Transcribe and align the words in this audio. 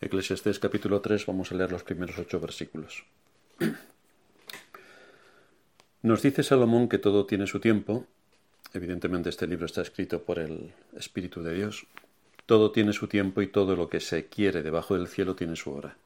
Eclesiastés 0.00 0.60
capítulo 0.60 1.00
3, 1.00 1.26
vamos 1.26 1.50
a 1.50 1.56
leer 1.56 1.72
los 1.72 1.82
primeros 1.82 2.16
ocho 2.18 2.38
versículos. 2.38 3.04
Nos 6.02 6.22
dice 6.22 6.44
Salomón 6.44 6.88
que 6.88 6.98
todo 6.98 7.26
tiene 7.26 7.48
su 7.48 7.58
tiempo. 7.58 8.06
Evidentemente 8.72 9.28
este 9.28 9.48
libro 9.48 9.66
está 9.66 9.82
escrito 9.82 10.22
por 10.22 10.38
el 10.38 10.72
Espíritu 10.96 11.42
de 11.42 11.52
Dios. 11.52 11.86
Todo 12.46 12.70
tiene 12.70 12.92
su 12.92 13.08
tiempo 13.08 13.42
y 13.42 13.48
todo 13.48 13.74
lo 13.74 13.88
que 13.88 13.98
se 13.98 14.26
quiere 14.26 14.62
debajo 14.62 14.94
del 14.94 15.08
cielo 15.08 15.34
tiene 15.34 15.56
su 15.56 15.72
hora. 15.72 15.96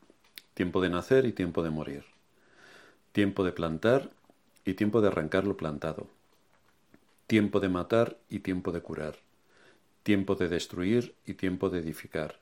Tiempo 0.54 0.80
de 0.80 0.88
nacer 0.88 1.26
y 1.26 1.32
tiempo 1.32 1.62
de 1.62 1.70
morir. 1.70 2.04
Tiempo 3.12 3.44
de 3.44 3.52
plantar 3.52 4.08
y 4.64 4.72
tiempo 4.72 5.02
de 5.02 5.08
arrancar 5.08 5.44
lo 5.44 5.58
plantado. 5.58 6.06
Tiempo 7.26 7.60
de 7.60 7.68
matar 7.68 8.16
y 8.30 8.38
tiempo 8.38 8.72
de 8.72 8.80
curar. 8.80 9.18
Tiempo 10.02 10.34
de 10.34 10.48
destruir 10.48 11.14
y 11.26 11.34
tiempo 11.34 11.68
de 11.68 11.80
edificar. 11.80 12.41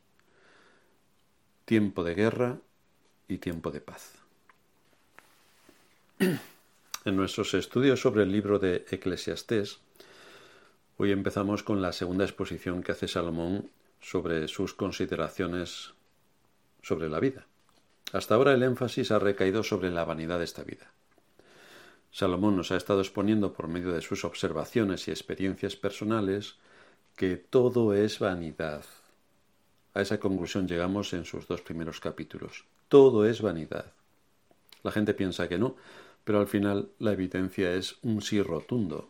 Tiempo 1.71 2.03
de 2.03 2.15
guerra 2.15 2.57
y 3.29 3.37
tiempo 3.37 3.71
de 3.71 3.79
paz. 3.79 4.15
En 7.05 7.15
nuestros 7.15 7.53
estudios 7.53 8.01
sobre 8.01 8.23
el 8.23 8.31
libro 8.33 8.59
de 8.59 8.85
Eclesiastés, 8.91 9.79
hoy 10.97 11.13
empezamos 11.13 11.63
con 11.63 11.81
la 11.81 11.93
segunda 11.93 12.25
exposición 12.25 12.83
que 12.83 12.91
hace 12.91 13.07
Salomón 13.07 13.69
sobre 14.01 14.49
sus 14.49 14.73
consideraciones 14.73 15.93
sobre 16.81 17.07
la 17.07 17.21
vida. 17.21 17.47
Hasta 18.11 18.35
ahora 18.35 18.53
el 18.53 18.63
énfasis 18.63 19.11
ha 19.11 19.19
recaído 19.19 19.63
sobre 19.63 19.91
la 19.91 20.03
vanidad 20.03 20.39
de 20.39 20.43
esta 20.43 20.65
vida. 20.65 20.91
Salomón 22.11 22.57
nos 22.57 22.71
ha 22.73 22.75
estado 22.75 22.99
exponiendo 22.99 23.53
por 23.53 23.69
medio 23.69 23.93
de 23.93 24.01
sus 24.01 24.25
observaciones 24.25 25.07
y 25.07 25.11
experiencias 25.11 25.77
personales 25.77 26.57
que 27.15 27.37
todo 27.37 27.93
es 27.93 28.19
vanidad. 28.19 28.83
A 29.93 30.01
esa 30.01 30.19
conclusión 30.19 30.67
llegamos 30.67 31.13
en 31.13 31.25
sus 31.25 31.47
dos 31.47 31.61
primeros 31.61 31.99
capítulos. 31.99 32.65
Todo 32.87 33.25
es 33.25 33.41
vanidad. 33.41 33.91
La 34.83 34.91
gente 34.91 35.13
piensa 35.13 35.47
que 35.47 35.57
no, 35.57 35.75
pero 36.23 36.39
al 36.39 36.47
final 36.47 36.89
la 36.99 37.11
evidencia 37.11 37.73
es 37.73 37.97
un 38.01 38.21
sí 38.21 38.41
rotundo. 38.41 39.09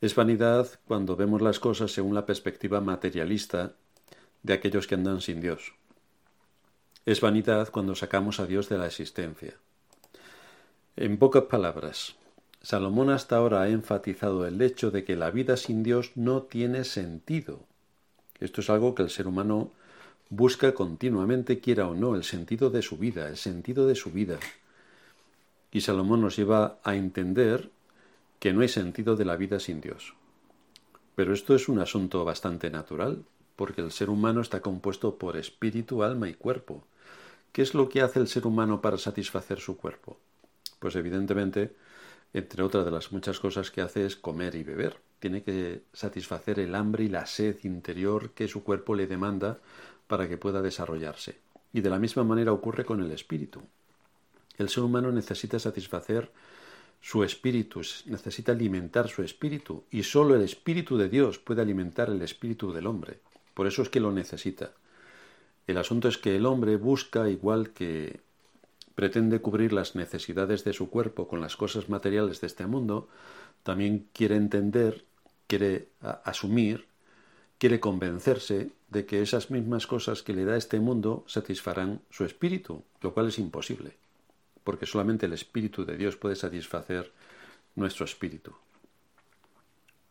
Es 0.00 0.14
vanidad 0.14 0.68
cuando 0.86 1.14
vemos 1.14 1.42
las 1.42 1.60
cosas 1.60 1.92
según 1.92 2.14
la 2.14 2.26
perspectiva 2.26 2.80
materialista 2.80 3.74
de 4.42 4.54
aquellos 4.54 4.86
que 4.86 4.94
andan 4.94 5.20
sin 5.20 5.40
Dios. 5.40 5.74
Es 7.06 7.20
vanidad 7.20 7.68
cuando 7.70 7.94
sacamos 7.94 8.40
a 8.40 8.46
Dios 8.46 8.68
de 8.68 8.78
la 8.78 8.86
existencia. 8.86 9.54
En 10.96 11.18
pocas 11.18 11.44
palabras, 11.44 12.16
Salomón 12.62 13.10
hasta 13.10 13.36
ahora 13.36 13.62
ha 13.62 13.68
enfatizado 13.68 14.46
el 14.46 14.60
hecho 14.60 14.90
de 14.90 15.04
que 15.04 15.16
la 15.16 15.30
vida 15.30 15.56
sin 15.56 15.82
Dios 15.82 16.12
no 16.14 16.42
tiene 16.42 16.84
sentido. 16.84 17.69
Esto 18.40 18.62
es 18.62 18.70
algo 18.70 18.94
que 18.94 19.02
el 19.02 19.10
ser 19.10 19.26
humano 19.26 19.70
busca 20.30 20.72
continuamente, 20.72 21.60
quiera 21.60 21.88
o 21.88 21.94
no, 21.94 22.14
el 22.14 22.24
sentido 22.24 22.70
de 22.70 22.82
su 22.82 22.96
vida, 22.96 23.28
el 23.28 23.36
sentido 23.36 23.86
de 23.86 23.94
su 23.94 24.10
vida. 24.10 24.38
Y 25.72 25.82
Salomón 25.82 26.22
nos 26.22 26.36
lleva 26.36 26.78
a 26.82 26.96
entender 26.96 27.70
que 28.38 28.52
no 28.52 28.62
hay 28.62 28.68
sentido 28.68 29.16
de 29.16 29.24
la 29.24 29.36
vida 29.36 29.60
sin 29.60 29.80
Dios. 29.80 30.14
Pero 31.14 31.34
esto 31.34 31.54
es 31.54 31.68
un 31.68 31.78
asunto 31.78 32.24
bastante 32.24 32.70
natural, 32.70 33.24
porque 33.56 33.82
el 33.82 33.92
ser 33.92 34.08
humano 34.08 34.40
está 34.40 34.60
compuesto 34.60 35.16
por 35.16 35.36
espíritu, 35.36 36.02
alma 36.02 36.28
y 36.28 36.34
cuerpo. 36.34 36.82
¿Qué 37.52 37.62
es 37.62 37.74
lo 37.74 37.88
que 37.88 38.00
hace 38.00 38.20
el 38.20 38.28
ser 38.28 38.46
humano 38.46 38.80
para 38.80 38.96
satisfacer 38.96 39.60
su 39.60 39.76
cuerpo? 39.76 40.16
Pues 40.78 40.96
evidentemente, 40.96 41.74
entre 42.32 42.62
otras 42.62 42.84
de 42.84 42.90
las 42.90 43.12
muchas 43.12 43.38
cosas 43.38 43.70
que 43.70 43.82
hace 43.82 44.06
es 44.06 44.16
comer 44.16 44.54
y 44.54 44.62
beber. 44.62 44.96
Tiene 45.20 45.42
que 45.42 45.82
satisfacer 45.92 46.58
el 46.58 46.74
hambre 46.74 47.04
y 47.04 47.08
la 47.08 47.26
sed 47.26 47.58
interior 47.62 48.30
que 48.30 48.48
su 48.48 48.64
cuerpo 48.64 48.94
le 48.94 49.06
demanda 49.06 49.58
para 50.08 50.28
que 50.28 50.38
pueda 50.38 50.60
desarrollarse. 50.62 51.38
Y 51.72 51.82
de 51.82 51.90
la 51.90 51.98
misma 51.98 52.24
manera 52.24 52.52
ocurre 52.52 52.84
con 52.84 53.00
el 53.00 53.12
espíritu. 53.12 53.60
El 54.58 54.68
ser 54.68 54.82
humano 54.82 55.12
necesita 55.12 55.58
satisfacer 55.58 56.30
su 57.00 57.24
espíritu, 57.24 57.80
necesita 58.06 58.52
alimentar 58.52 59.08
su 59.08 59.22
espíritu, 59.22 59.84
y 59.90 60.02
sólo 60.02 60.34
el 60.34 60.42
espíritu 60.42 60.98
de 60.98 61.08
Dios 61.08 61.38
puede 61.38 61.62
alimentar 61.62 62.10
el 62.10 62.20
espíritu 62.22 62.72
del 62.72 62.86
hombre. 62.86 63.20
Por 63.54 63.66
eso 63.66 63.82
es 63.82 63.88
que 63.88 64.00
lo 64.00 64.12
necesita. 64.12 64.72
El 65.66 65.78
asunto 65.78 66.08
es 66.08 66.18
que 66.18 66.36
el 66.36 66.46
hombre 66.46 66.76
busca, 66.76 67.28
igual 67.30 67.70
que 67.70 68.20
pretende 68.94 69.40
cubrir 69.40 69.72
las 69.72 69.94
necesidades 69.94 70.64
de 70.64 70.72
su 70.72 70.90
cuerpo 70.90 71.26
con 71.28 71.40
las 71.40 71.56
cosas 71.56 71.88
materiales 71.88 72.40
de 72.40 72.48
este 72.48 72.66
mundo, 72.66 73.08
también 73.62 74.08
quiere 74.12 74.36
entender, 74.36 75.04
quiere 75.50 75.88
asumir, 76.00 76.86
quiere 77.58 77.80
convencerse 77.80 78.70
de 78.88 79.04
que 79.04 79.20
esas 79.20 79.50
mismas 79.50 79.86
cosas 79.86 80.22
que 80.22 80.32
le 80.32 80.46
da 80.46 80.56
este 80.56 80.78
mundo 80.78 81.24
satisfarán 81.26 82.00
su 82.10 82.24
espíritu, 82.24 82.84
lo 83.02 83.12
cual 83.12 83.28
es 83.28 83.38
imposible 83.38 83.98
porque 84.64 84.86
solamente 84.86 85.26
el 85.26 85.32
Espíritu 85.32 85.84
de 85.84 85.96
Dios 85.96 86.16
puede 86.16 86.36
satisfacer 86.36 87.12
nuestro 87.74 88.04
espíritu. 88.04 88.54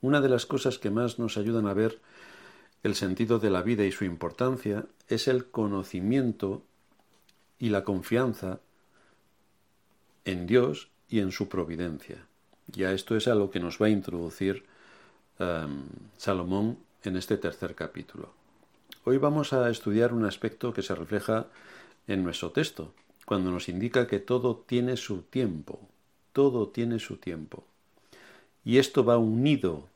Una 0.02 0.22
de 0.22 0.30
las 0.30 0.46
cosas 0.46 0.78
que 0.80 0.90
más 0.90 1.20
nos 1.20 1.38
ayudan 1.38 1.68
a 1.68 1.74
ver 1.74 2.00
el 2.84 2.96
sentido 2.96 3.40
de 3.40 3.50
la 3.50 3.62
vida 3.62 3.84
y 3.84 3.92
su 3.92 4.06
importancia 4.06 4.86
es 5.08 5.28
el 5.28 5.46
conocimiento 5.46 6.64
y 7.58 7.70
la 7.70 7.84
confianza 7.84 8.60
en 10.24 10.48
Dios 10.48 10.90
y 11.10 11.20
en 11.20 11.32
su 11.32 11.50
providencia. 11.50 12.26
Y 12.74 12.84
a 12.84 12.94
esto 12.94 13.16
es 13.18 13.28
a 13.28 13.36
lo 13.36 13.52
que 13.52 13.60
nos 13.60 13.82
va 13.82 13.88
a 13.88 13.90
introducir 13.90 14.66
um, 15.40 15.84
Salomón 16.18 16.78
en 17.04 17.18
este 17.18 17.38
tercer 17.38 17.76
capítulo. 17.76 18.34
Hoy 19.06 19.18
vamos 19.18 19.54
a 19.54 19.70
estudiar 19.70 20.14
un 20.14 20.26
aspecto 20.26 20.74
que 20.74 20.82
se 20.82 20.94
refleja 20.94 21.48
en 22.08 22.24
nuestro 22.24 22.52
texto, 22.52 22.94
cuando 23.26 23.52
nos 23.52 23.70
indica 23.70 24.08
que 24.08 24.20
todo 24.20 24.58
tiene 24.58 24.98
su 24.98 25.22
tiempo, 25.22 25.80
todo 26.34 26.70
tiene 26.70 27.00
su 27.00 27.18
tiempo. 27.18 27.64
Y 28.66 28.78
esto 28.78 29.06
va 29.06 29.18
unido 29.18 29.88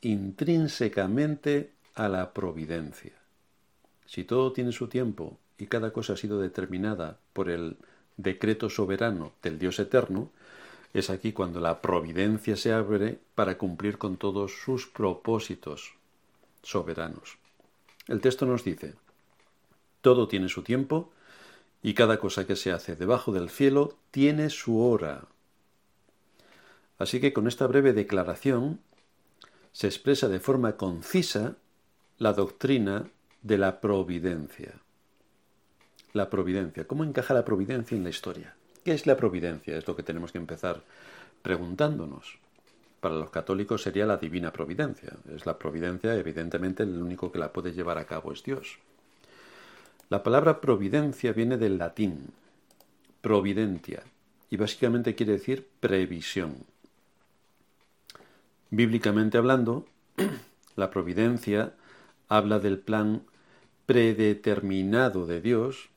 intrínsecamente 0.00 1.72
a 1.94 2.08
la 2.08 2.32
providencia. 2.32 3.12
Si 4.06 4.24
todo 4.24 4.52
tiene 4.52 4.72
su 4.72 4.88
tiempo 4.88 5.38
y 5.58 5.66
cada 5.66 5.92
cosa 5.92 6.14
ha 6.14 6.16
sido 6.16 6.40
determinada 6.40 7.18
por 7.32 7.48
el 7.48 7.76
decreto 8.16 8.68
soberano 8.68 9.32
del 9.42 9.58
Dios 9.58 9.78
eterno, 9.78 10.30
es 10.94 11.10
aquí 11.10 11.32
cuando 11.32 11.60
la 11.60 11.80
providencia 11.80 12.56
se 12.56 12.72
abre 12.72 13.18
para 13.34 13.56
cumplir 13.56 13.98
con 13.98 14.16
todos 14.16 14.52
sus 14.52 14.86
propósitos 14.86 15.94
soberanos. 16.62 17.38
El 18.08 18.20
texto 18.20 18.46
nos 18.46 18.64
dice, 18.64 18.94
todo 20.00 20.28
tiene 20.28 20.48
su 20.48 20.62
tiempo 20.62 21.10
y 21.82 21.94
cada 21.94 22.18
cosa 22.18 22.46
que 22.46 22.56
se 22.56 22.72
hace 22.72 22.94
debajo 22.96 23.32
del 23.32 23.48
cielo 23.48 23.96
tiene 24.10 24.50
su 24.50 24.80
hora. 24.80 25.24
Así 26.98 27.20
que 27.20 27.32
con 27.32 27.48
esta 27.48 27.66
breve 27.66 27.92
declaración 27.92 28.80
se 29.72 29.86
expresa 29.86 30.28
de 30.28 30.40
forma 30.40 30.76
concisa 30.76 31.56
la 32.18 32.34
doctrina 32.34 33.08
de 33.42 33.58
la 33.58 33.80
providencia. 33.80 34.74
La 36.12 36.28
providencia. 36.28 36.86
¿Cómo 36.86 37.04
encaja 37.04 37.32
la 37.32 37.44
providencia 37.44 37.96
en 37.96 38.04
la 38.04 38.10
historia? 38.10 38.54
¿Qué 38.84 38.92
es 38.92 39.06
la 39.06 39.16
providencia? 39.16 39.76
Es 39.76 39.86
lo 39.86 39.94
que 39.94 40.02
tenemos 40.02 40.32
que 40.32 40.38
empezar 40.38 40.82
preguntándonos. 41.42 42.38
Para 43.00 43.14
los 43.14 43.30
católicos 43.30 43.82
sería 43.82 44.06
la 44.06 44.16
divina 44.16 44.52
providencia. 44.52 45.12
Es 45.34 45.46
la 45.46 45.58
providencia, 45.58 46.14
evidentemente, 46.14 46.82
el 46.82 47.00
único 47.00 47.30
que 47.30 47.38
la 47.38 47.52
puede 47.52 47.72
llevar 47.72 47.98
a 47.98 48.06
cabo 48.06 48.32
es 48.32 48.42
Dios. 48.42 48.78
La 50.08 50.22
palabra 50.22 50.60
providencia 50.60 51.32
viene 51.32 51.56
del 51.56 51.78
latín 51.78 52.32
providentia 53.20 54.02
y 54.50 54.56
básicamente 54.56 55.14
quiere 55.14 55.32
decir 55.32 55.68
previsión. 55.80 56.66
Bíblicamente 58.70 59.38
hablando, 59.38 59.86
la 60.76 60.90
providencia 60.90 61.72
habla 62.28 62.58
del 62.58 62.78
plan 62.78 63.22
predeterminado 63.86 65.26
de 65.26 65.40
Dios 65.40 65.88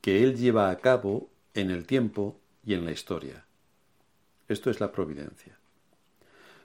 que 0.00 0.22
Él 0.22 0.36
lleva 0.36 0.70
a 0.70 0.78
cabo 0.78 1.30
en 1.54 1.70
el 1.70 1.86
tiempo 1.86 2.38
y 2.64 2.74
en 2.74 2.84
la 2.84 2.92
historia. 2.92 3.44
Esto 4.48 4.70
es 4.70 4.80
la 4.80 4.92
providencia. 4.92 5.58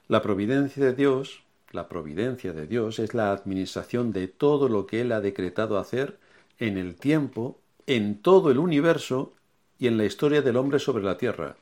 La 0.07 0.21
providencia 0.21 0.83
de 0.83 0.93
Dios, 0.93 1.43
la 1.71 1.87
providencia 1.87 2.51
de 2.51 2.67
Dios 2.67 2.99
es 2.99 3.13
la 3.13 3.31
administración 3.31 4.11
de 4.11 4.27
todo 4.27 4.67
lo 4.67 4.85
que 4.85 5.01
Él 5.01 5.11
ha 5.11 5.21
decretado 5.21 5.77
hacer 5.77 6.17
en 6.57 6.77
el 6.77 6.95
tiempo, 6.95 7.59
en 7.85 8.21
todo 8.21 8.51
el 8.51 8.57
universo 8.57 9.33
y 9.77 9.87
en 9.87 9.97
la 9.97 10.05
historia 10.05 10.41
del 10.41 10.57
hombre 10.57 10.79
sobre 10.79 11.03
la 11.03 11.17
tierra. 11.17 11.57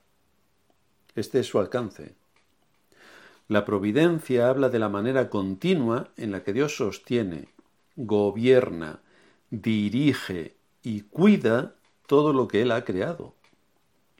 Este 1.15 1.39
es 1.39 1.47
su 1.47 1.59
alcance. 1.59 2.15
La 3.47 3.63
providencia 3.63 4.49
habla 4.49 4.69
de 4.69 4.79
la 4.79 4.89
manera 4.89 5.29
continua 5.29 6.09
en 6.17 6.31
la 6.31 6.43
que 6.43 6.53
Dios 6.53 6.75
sostiene, 6.75 7.47
gobierna, 7.95 8.99
dirige 9.49 10.55
y 10.83 11.01
cuida 11.01 11.76
todo 12.07 12.33
lo 12.33 12.47
que 12.47 12.63
Él 12.63 12.71
ha 12.71 12.83
creado. 12.83 13.35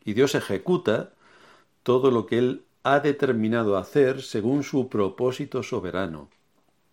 Y 0.06 0.14
Dios 0.14 0.36
ejecuta 0.36 1.14
todo 1.84 2.12
lo 2.12 2.28
que 2.28 2.38
Él 2.38 2.66
ha 2.84 3.00
determinado 3.00 3.78
hacer 3.78 4.22
según 4.22 4.64
su 4.64 4.88
propósito 4.88 5.64
soberano, 5.64 6.30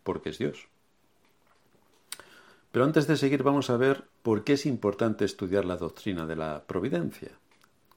porque 0.02 0.30
es 0.30 0.38
Dios. 0.38 0.68
Pero 2.72 2.84
antes 2.84 3.06
de 3.06 3.16
seguir 3.16 3.42
vamos 3.44 3.70
a 3.70 3.76
ver 3.76 4.04
por 4.22 4.42
qué 4.42 4.54
es 4.54 4.66
importante 4.66 5.24
estudiar 5.24 5.64
la 5.64 5.76
doctrina 5.76 6.26
de 6.26 6.34
la 6.34 6.64
providencia. 6.66 7.30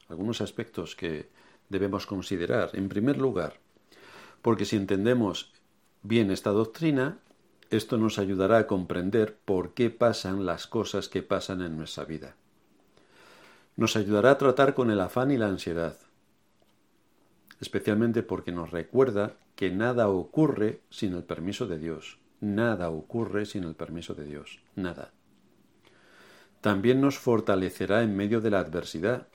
Algunos 0.10 0.42
aspectos 0.42 0.96
que 0.96 1.30
debemos 1.70 2.06
considerar. 2.06 2.70
En 2.74 2.88
primer 2.88 3.18
lugar, 3.18 3.60
porque 4.42 4.66
si 4.66 4.76
entendemos 4.76 5.52
bien 6.04 6.30
esta 6.30 6.52
doctrina, 6.52 7.18
esto 7.70 7.98
nos 7.98 8.20
ayudará 8.20 8.60
a 8.60 8.68
comprender 8.68 9.36
por 9.46 9.74
qué 9.74 9.90
pasan 9.90 10.46
las 10.46 10.68
cosas 10.68 11.10
que 11.10 11.24
pasan 11.24 11.62
en 11.62 11.76
nuestra 11.76 12.06
vida. 12.06 12.36
Nos 13.78 13.96
ayudará 13.96 14.32
a 14.32 14.38
tratar 14.40 14.74
con 14.74 14.90
el 14.90 15.00
afán 15.00 15.30
y 15.30 15.38
la 15.38 15.48
ansiedad, 15.48 15.98
especialmente 17.62 18.24
porque 18.24 18.52
nos 18.52 18.72
recuerda 18.72 19.36
que 19.56 19.70
nada 19.70 20.10
ocurre 20.10 20.82
sin 20.90 21.14
el 21.14 21.24
permiso 21.24 21.68
de 21.68 21.78
Dios. 21.78 22.18
Nada 22.42 22.90
ocurre 22.90 23.46
sin 23.46 23.64
el 23.64 23.76
permiso 23.76 24.16
de 24.16 24.26
Dios. 24.26 24.60
Nada. 24.76 25.12
También 26.62 27.02
nos 27.02 27.20
fortalecerá 27.20 28.02
en 28.02 28.16
medio 28.16 28.42
de 28.42 28.50
la 28.50 28.60
adversidad, 28.60 29.28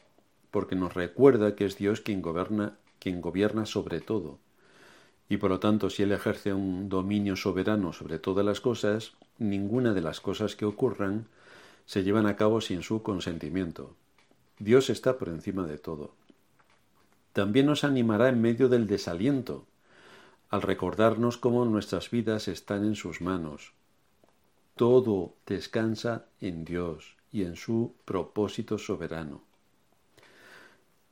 porque 0.51 0.75
nos 0.75 0.95
recuerda 0.95 1.55
que 1.55 1.65
es 1.65 1.77
Dios 1.77 2.01
quien 2.01 2.21
gobierna, 2.21 2.79
quien 2.99 3.21
gobierna 3.21 3.65
sobre 3.65 4.01
todo. 4.01 4.41
Y 5.29 5.37
por 5.37 5.51
lo 5.51 5.61
tanto, 5.61 5.89
si 5.89 6.03
Él 6.03 6.11
ejerce 6.11 6.53
un 6.53 6.89
dominio 6.89 7.37
soberano 7.37 7.93
sobre 7.93 8.19
todas 8.19 8.45
las 8.45 8.61
cosas, 8.61 9.13
ninguna 9.39 9.95
de 9.95 10.03
las 10.03 10.21
cosas 10.21 10.57
que 10.57 10.65
ocurran 10.65 11.29
se 11.87 12.03
llevan 12.03 12.27
a 12.27 12.35
cabo 12.37 12.61
sin 12.61 12.83
su 12.83 13.03
consentimiento. 13.03 13.95
Dios 14.59 14.91
está 14.91 15.19
por 15.19 15.29
encima 15.29 15.67
de 15.67 15.79
todo. 15.79 16.15
También 17.33 17.67
nos 17.67 17.85
animará 17.85 18.29
en 18.29 18.41
medio 18.41 18.69
del 18.69 18.87
desaliento, 18.87 19.67
al 20.51 20.63
recordarnos 20.63 21.39
cómo 21.39 21.65
nuestras 21.65 22.11
vidas 22.11 22.47
están 22.47 22.85
en 22.85 22.95
sus 22.95 23.21
manos. 23.21 23.73
Todo 24.77 25.35
descansa 25.47 26.27
en 26.41 26.65
Dios 26.65 27.17
y 27.33 27.45
en 27.45 27.57
su 27.57 27.95
propósito 28.05 28.77
soberano. 28.79 29.41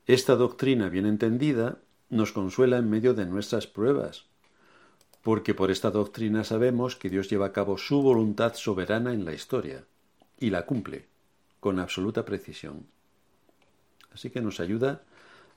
Esta 0.07 0.37
doctrina 0.37 0.89
bien 0.89 1.07
entendida 1.07 1.79
nos 2.11 2.33
consuela 2.33 2.77
en 2.77 2.91
medio 2.91 3.15
de 3.15 3.27
nuestras 3.27 3.67
pruebas, 3.67 4.27
porque 5.23 5.55
por 5.55 5.71
esta 5.71 5.91
doctrina 5.91 6.45
sabemos 6.45 6.97
que 6.97 7.11
Dios 7.11 7.31
lleva 7.31 7.47
a 7.47 7.53
cabo 7.53 7.79
su 7.79 8.03
voluntad 8.03 8.55
soberana 8.55 9.13
en 9.13 9.25
la 9.25 9.33
historia 9.33 9.85
y 10.39 10.51
la 10.51 10.67
cumple 10.67 11.07
con 11.61 11.79
absoluta 11.79 12.25
precisión. 12.25 12.87
Así 14.12 14.31
que 14.31 14.41
nos 14.41 14.61
ayuda 14.61 15.03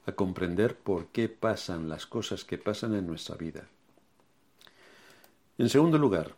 a 0.06 0.12
comprender 0.12 0.78
por 0.78 1.08
qué 1.08 1.30
pasan 1.30 1.90
las 1.90 2.06
cosas 2.06 2.44
que 2.44 2.58
pasan 2.58 2.94
en 2.96 3.08
nuestra 3.08 3.36
vida. 3.36 3.68
En 5.58 5.70
segundo 5.70 5.98
lugar, 5.98 6.36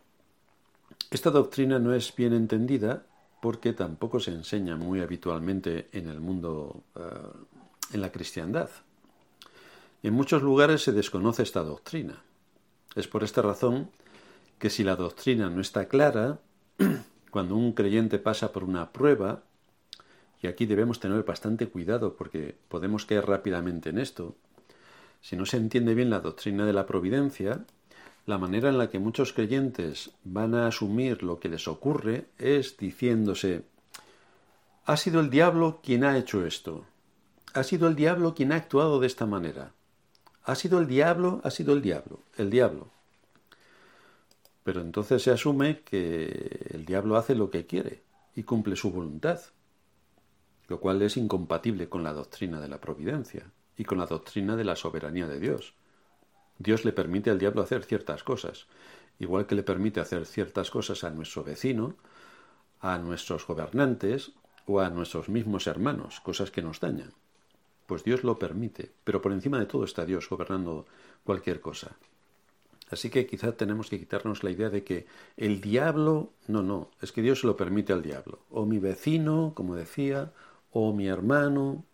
esta 1.10 1.30
doctrina 1.30 1.78
no 1.78 1.94
es 1.94 2.14
bien 2.14 2.32
entendida 2.32 3.06
porque 3.40 3.72
tampoco 3.72 4.20
se 4.20 4.32
enseña 4.32 4.76
muy 4.76 5.00
habitualmente 5.00 5.88
en 5.92 6.08
el 6.08 6.20
mundo, 6.20 6.82
eh, 6.94 7.00
en 7.92 8.00
la 8.00 8.12
cristiandad. 8.12 8.70
En 10.02 10.14
muchos 10.14 10.42
lugares 10.42 10.82
se 10.82 10.92
desconoce 10.92 11.42
esta 11.42 11.62
doctrina. 11.62 12.22
Es 12.94 13.08
por 13.08 13.24
esta 13.24 13.42
razón 13.42 13.90
que 14.58 14.70
si 14.70 14.84
la 14.84 14.96
doctrina 14.96 15.50
no 15.50 15.60
está 15.60 15.88
clara, 15.88 16.40
cuando 17.30 17.56
un 17.56 17.72
creyente 17.72 18.18
pasa 18.18 18.52
por 18.52 18.64
una 18.64 18.92
prueba, 18.92 19.42
y 20.46 20.48
aquí 20.48 20.64
debemos 20.64 21.00
tener 21.00 21.24
bastante 21.24 21.66
cuidado 21.66 22.14
porque 22.14 22.54
podemos 22.68 23.04
caer 23.04 23.26
rápidamente 23.26 23.90
en 23.90 23.98
esto. 23.98 24.36
Si 25.20 25.34
no 25.34 25.44
se 25.44 25.56
entiende 25.56 25.92
bien 25.92 26.08
la 26.08 26.20
doctrina 26.20 26.64
de 26.64 26.72
la 26.72 26.86
providencia, 26.86 27.64
la 28.26 28.38
manera 28.38 28.68
en 28.68 28.78
la 28.78 28.88
que 28.88 29.00
muchos 29.00 29.32
creyentes 29.32 30.12
van 30.22 30.54
a 30.54 30.68
asumir 30.68 31.24
lo 31.24 31.40
que 31.40 31.48
les 31.48 31.66
ocurre 31.66 32.26
es 32.38 32.76
diciéndose, 32.76 33.64
ha 34.84 34.96
sido 34.96 35.18
el 35.18 35.30
diablo 35.30 35.80
quien 35.82 36.04
ha 36.04 36.16
hecho 36.16 36.46
esto, 36.46 36.84
ha 37.52 37.64
sido 37.64 37.88
el 37.88 37.96
diablo 37.96 38.36
quien 38.36 38.52
ha 38.52 38.56
actuado 38.56 39.00
de 39.00 39.08
esta 39.08 39.26
manera, 39.26 39.72
ha 40.44 40.54
sido 40.54 40.78
el 40.78 40.86
diablo, 40.86 41.40
ha 41.42 41.50
sido 41.50 41.72
el 41.74 41.82
diablo, 41.82 42.20
el 42.36 42.50
diablo. 42.50 42.86
Pero 44.62 44.80
entonces 44.80 45.24
se 45.24 45.32
asume 45.32 45.80
que 45.80 46.68
el 46.72 46.84
diablo 46.86 47.16
hace 47.16 47.34
lo 47.34 47.50
que 47.50 47.66
quiere 47.66 48.04
y 48.36 48.44
cumple 48.44 48.76
su 48.76 48.92
voluntad 48.92 49.40
lo 50.68 50.80
cual 50.80 51.02
es 51.02 51.16
incompatible 51.16 51.88
con 51.88 52.02
la 52.02 52.12
doctrina 52.12 52.60
de 52.60 52.68
la 52.68 52.80
providencia 52.80 53.50
y 53.76 53.84
con 53.84 53.98
la 53.98 54.06
doctrina 54.06 54.56
de 54.56 54.64
la 54.64 54.76
soberanía 54.76 55.26
de 55.26 55.38
Dios. 55.38 55.74
Dios 56.58 56.84
le 56.84 56.92
permite 56.92 57.30
al 57.30 57.38
diablo 57.38 57.62
hacer 57.62 57.84
ciertas 57.84 58.22
cosas, 58.22 58.66
igual 59.18 59.46
que 59.46 59.54
le 59.54 59.62
permite 59.62 60.00
hacer 60.00 60.26
ciertas 60.26 60.70
cosas 60.70 61.04
a 61.04 61.10
nuestro 61.10 61.44
vecino, 61.44 61.94
a 62.80 62.98
nuestros 62.98 63.46
gobernantes 63.46 64.32
o 64.66 64.80
a 64.80 64.90
nuestros 64.90 65.28
mismos 65.28 65.66
hermanos, 65.66 66.20
cosas 66.20 66.50
que 66.50 66.62
nos 66.62 66.80
dañan. 66.80 67.12
Pues 67.86 68.02
Dios 68.02 68.24
lo 68.24 68.38
permite, 68.38 68.90
pero 69.04 69.22
por 69.22 69.32
encima 69.32 69.58
de 69.58 69.66
todo 69.66 69.84
está 69.84 70.04
Dios 70.04 70.28
gobernando 70.28 70.86
cualquier 71.24 71.60
cosa. 71.60 71.96
Así 72.90 73.10
que 73.10 73.26
quizá 73.26 73.52
tenemos 73.52 73.90
que 73.90 73.98
quitarnos 73.98 74.44
la 74.44 74.50
idea 74.50 74.70
de 74.70 74.84
que 74.84 75.06
el 75.36 75.60
diablo, 75.60 76.30
no, 76.46 76.62
no, 76.62 76.90
es 77.00 77.12
que 77.12 77.22
Dios 77.22 77.40
se 77.40 77.46
lo 77.46 77.56
permite 77.56 77.92
al 77.92 78.02
diablo, 78.02 78.40
o 78.50 78.64
mi 78.64 78.78
vecino, 78.78 79.52
como 79.54 79.74
decía, 79.74 80.32
o 80.78 80.92
mi 80.92 81.06
hermano. 81.08 81.84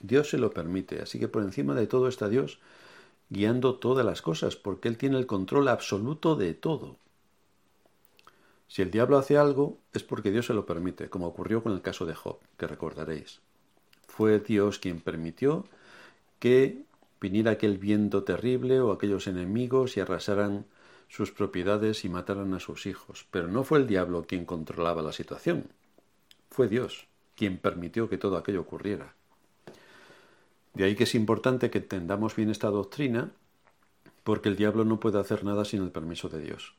Dios 0.00 0.30
se 0.30 0.38
lo 0.38 0.50
permite, 0.50 1.02
así 1.02 1.18
que 1.18 1.28
por 1.28 1.42
encima 1.42 1.74
de 1.74 1.86
todo 1.86 2.08
está 2.08 2.30
Dios 2.30 2.58
guiando 3.28 3.74
todas 3.74 4.06
las 4.06 4.22
cosas, 4.22 4.56
porque 4.56 4.88
Él 4.88 4.96
tiene 4.96 5.18
el 5.18 5.26
control 5.26 5.68
absoluto 5.68 6.34
de 6.34 6.54
todo. 6.54 6.96
Si 8.66 8.80
el 8.80 8.90
diablo 8.90 9.18
hace 9.18 9.36
algo, 9.36 9.76
es 9.92 10.02
porque 10.02 10.30
Dios 10.30 10.46
se 10.46 10.54
lo 10.54 10.64
permite, 10.64 11.10
como 11.10 11.26
ocurrió 11.26 11.62
con 11.62 11.72
el 11.72 11.82
caso 11.82 12.06
de 12.06 12.14
Job, 12.14 12.38
que 12.56 12.66
recordaréis. 12.66 13.40
Fue 14.06 14.40
Dios 14.40 14.78
quien 14.78 15.00
permitió 15.00 15.66
que 16.38 16.82
viniera 17.20 17.52
aquel 17.52 17.76
viento 17.76 18.24
terrible 18.24 18.80
o 18.80 18.90
aquellos 18.90 19.26
enemigos 19.26 19.98
y 19.98 20.00
arrasaran 20.00 20.64
sus 21.08 21.30
propiedades 21.30 22.06
y 22.06 22.08
mataran 22.08 22.54
a 22.54 22.60
sus 22.60 22.86
hijos. 22.86 23.26
Pero 23.30 23.48
no 23.48 23.64
fue 23.64 23.78
el 23.78 23.86
diablo 23.86 24.24
quien 24.26 24.46
controlaba 24.46 25.02
la 25.02 25.12
situación, 25.12 25.66
fue 26.50 26.68
Dios 26.68 27.06
quien 27.36 27.58
permitió 27.58 28.08
que 28.08 28.18
todo 28.18 28.36
aquello 28.36 28.60
ocurriera. 28.60 29.14
De 30.74 30.84
ahí 30.84 30.96
que 30.96 31.04
es 31.04 31.14
importante 31.14 31.70
que 31.70 31.78
entendamos 31.78 32.34
bien 32.34 32.50
esta 32.50 32.68
doctrina, 32.68 33.30
porque 34.24 34.48
el 34.48 34.56
diablo 34.56 34.84
no 34.84 34.98
puede 34.98 35.20
hacer 35.20 35.44
nada 35.44 35.64
sin 35.64 35.82
el 35.82 35.90
permiso 35.90 36.28
de 36.28 36.40
Dios. 36.40 36.74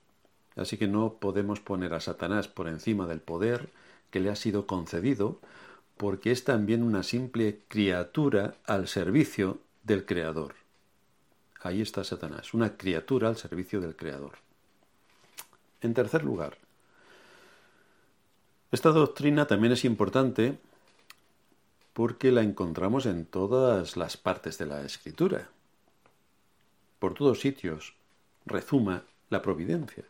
Así 0.56 0.78
que 0.78 0.88
no 0.88 1.14
podemos 1.14 1.60
poner 1.60 1.94
a 1.94 2.00
Satanás 2.00 2.48
por 2.48 2.68
encima 2.68 3.08
del 3.08 3.20
poder 3.20 3.70
que 4.10 4.20
le 4.20 4.30
ha 4.30 4.36
sido 4.36 4.68
concedido, 4.68 5.40
porque 5.98 6.32
es 6.32 6.44
también 6.44 6.84
una 6.84 7.04
simple 7.04 7.62
criatura 7.68 8.56
al 8.66 8.88
servicio 8.88 9.60
del 9.84 10.06
Creador. 10.06 10.56
Ahí 11.62 11.82
está 11.82 12.04
Satanás, 12.04 12.54
una 12.54 12.78
criatura 12.78 13.28
al 13.28 13.38
servicio 13.38 13.82
del 13.82 13.96
Creador. 13.96 14.34
En 15.82 15.94
tercer 15.94 16.24
lugar, 16.24 16.58
esta 18.72 18.92
doctrina 18.92 19.48
también 19.48 19.74
es 19.74 19.86
importante 19.86 20.58
porque 21.94 22.32
la 22.32 22.42
encontramos 22.42 23.06
en 23.06 23.26
todas 23.26 23.96
las 23.96 24.18
partes 24.18 24.58
de 24.58 24.66
la 24.66 24.82
escritura. 24.84 25.50
Por 27.00 27.14
todos 27.14 27.40
sitios 27.40 27.94
rezuma 28.46 29.04
la 29.30 29.42
providencia. 29.42 30.04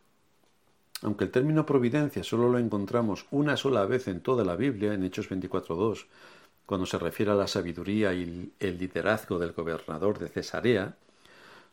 Aunque 1.02 1.26
el 1.26 1.32
término 1.32 1.66
providencia 1.66 2.24
solo 2.24 2.50
lo 2.50 2.58
encontramos 2.58 3.28
una 3.30 3.58
sola 3.58 3.86
vez 3.86 4.08
en 4.08 4.22
toda 4.22 4.44
la 4.44 4.56
Biblia, 4.56 4.94
en 4.94 5.04
Hechos 5.04 5.30
24.2, 5.30 6.06
cuando 6.66 6.88
se 6.88 6.98
refiere 6.98 7.32
a 7.32 7.36
la 7.36 7.48
sabiduría 7.48 8.14
y 8.14 8.52
el 8.60 8.78
liderazgo 8.78 9.38
del 9.38 9.52
gobernador 9.52 10.18
de 10.18 10.30
Cesarea, 10.30 10.98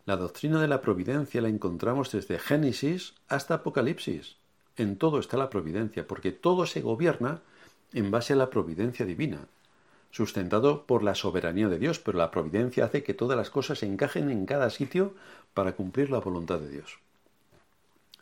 la 0.05 0.17
doctrina 0.17 0.61
de 0.61 0.69
la 0.69 0.81
providencia 0.81 1.41
la 1.41 1.49
encontramos 1.49 2.11
desde 2.12 2.39
Génesis 2.39 3.15
hasta 3.29 3.55
Apocalipsis. 3.55 4.37
En 4.76 4.97
todo 4.97 5.19
está 5.19 5.37
la 5.37 5.50
providencia, 5.50 6.07
porque 6.07 6.33
todo 6.33 6.67
se 6.67 6.81
gobierna 6.81 7.41
en 7.93 8.11
base 8.11 8.33
a 8.33 8.37
la 8.37 8.50
providencia 8.50 9.05
divina, 9.05 9.47
sustentado 10.11 10.85
por 10.85 11.02
la 11.02 11.14
soberanía 11.14 11.69
de 11.69 11.79
Dios, 11.79 11.99
pero 11.99 12.19
la 12.19 12.31
providencia 12.31 12.85
hace 12.85 13.02
que 13.02 13.14
todas 13.14 13.37
las 13.37 13.50
cosas 13.50 13.81
se 13.81 13.87
encajen 13.87 14.31
en 14.31 14.47
cada 14.47 14.71
sitio 14.71 15.14
para 15.55 15.73
cumplir 15.73 16.11
la 16.11 16.21
voluntad 16.21 16.59
de 16.59 16.71
Dios. 16.71 16.99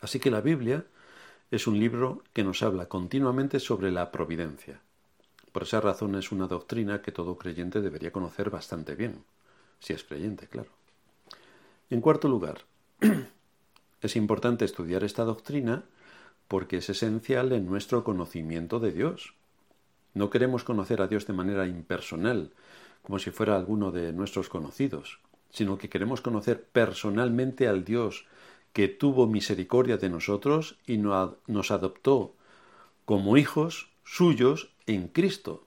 Así 0.01 0.19
que 0.19 0.31
la 0.31 0.41
Biblia 0.41 0.85
es 1.51 1.67
un 1.67 1.79
libro 1.79 2.23
que 2.33 2.43
nos 2.43 2.63
habla 2.63 2.87
continuamente 2.87 3.59
sobre 3.59 3.91
la 3.91 4.11
providencia. 4.11 4.81
Por 5.51 5.63
esa 5.63 5.81
razón 5.81 6.15
es 6.15 6.31
una 6.31 6.47
doctrina 6.47 7.01
que 7.01 7.11
todo 7.11 7.37
creyente 7.37 7.81
debería 7.81 8.11
conocer 8.11 8.49
bastante 8.49 8.95
bien, 8.95 9.23
si 9.79 9.93
es 9.93 10.03
creyente, 10.03 10.47
claro. 10.47 10.69
En 11.89 11.99
cuarto 11.99 12.29
lugar, 12.29 12.61
es 14.01 14.15
importante 14.15 14.63
estudiar 14.63 15.03
esta 15.03 15.25
doctrina 15.25 15.83
porque 16.51 16.79
es 16.79 16.89
esencial 16.89 17.53
en 17.53 17.65
nuestro 17.65 18.03
conocimiento 18.03 18.81
de 18.81 18.91
Dios. 18.91 19.35
No 20.13 20.29
queremos 20.29 20.65
conocer 20.65 21.01
a 21.01 21.07
Dios 21.07 21.25
de 21.25 21.31
manera 21.31 21.65
impersonal, 21.65 22.51
como 23.03 23.19
si 23.19 23.31
fuera 23.31 23.55
alguno 23.55 23.93
de 23.93 24.11
nuestros 24.11 24.49
conocidos, 24.49 25.21
sino 25.49 25.77
que 25.77 25.87
queremos 25.87 26.19
conocer 26.19 26.61
personalmente 26.61 27.69
al 27.69 27.85
Dios 27.85 28.25
que 28.73 28.89
tuvo 28.89 29.27
misericordia 29.27 29.95
de 29.95 30.09
nosotros 30.09 30.77
y 30.85 30.97
nos 30.97 31.71
adoptó 31.71 32.35
como 33.05 33.37
hijos 33.37 33.89
suyos 34.03 34.73
en 34.87 35.07
Cristo. 35.07 35.65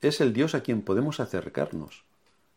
Es 0.00 0.22
el 0.22 0.32
Dios 0.32 0.54
a 0.54 0.62
quien 0.62 0.80
podemos 0.80 1.20
acercarnos. 1.20 2.04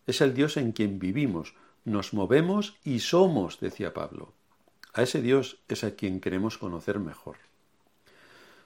Es 0.08 0.22
el 0.22 0.34
Dios 0.34 0.56
en 0.56 0.72
quien 0.72 0.98
vivimos, 0.98 1.56
nos 1.84 2.14
movemos 2.14 2.78
y 2.86 3.00
somos, 3.00 3.60
decía 3.60 3.94
Pablo. 3.94 4.32
A 4.94 5.04
ese 5.04 5.22
Dios 5.22 5.60
es 5.68 5.84
a 5.84 5.96
quien 5.96 6.20
queremos 6.20 6.58
conocer 6.58 7.00
mejor. 7.00 7.38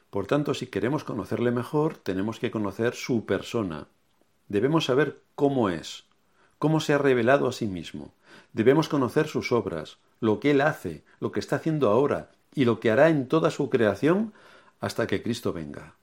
Por 0.10 0.28
tanto, 0.28 0.54
si 0.54 0.68
queremos 0.68 1.04
conocerle 1.04 1.52
mejor, 1.52 1.98
tenemos 1.98 2.40
que 2.40 2.52
conocer 2.52 2.96
su 2.96 3.26
persona. 3.26 3.88
Debemos 4.48 4.86
saber 4.86 5.22
cómo 5.36 5.70
es, 5.70 6.06
cómo 6.58 6.80
se 6.80 6.94
ha 6.94 6.98
revelado 6.98 7.48
a 7.48 7.52
sí 7.52 7.68
mismo. 7.68 8.14
Debemos 8.54 8.90
conocer 8.90 9.28
sus 9.28 9.52
obras, 9.52 9.98
lo 10.20 10.40
que 10.40 10.52
Él 10.52 10.62
hace, 10.62 11.04
lo 11.20 11.32
que 11.32 11.40
está 11.40 11.58
haciendo 11.58 11.90
ahora 11.90 12.32
y 12.54 12.66
lo 12.66 12.80
que 12.80 12.90
hará 12.90 13.10
en 13.10 13.28
toda 13.28 13.52
su 13.52 13.70
creación 13.70 14.34
hasta 14.80 15.08
que 15.08 15.22
Cristo 15.22 15.54
venga. 15.54 15.96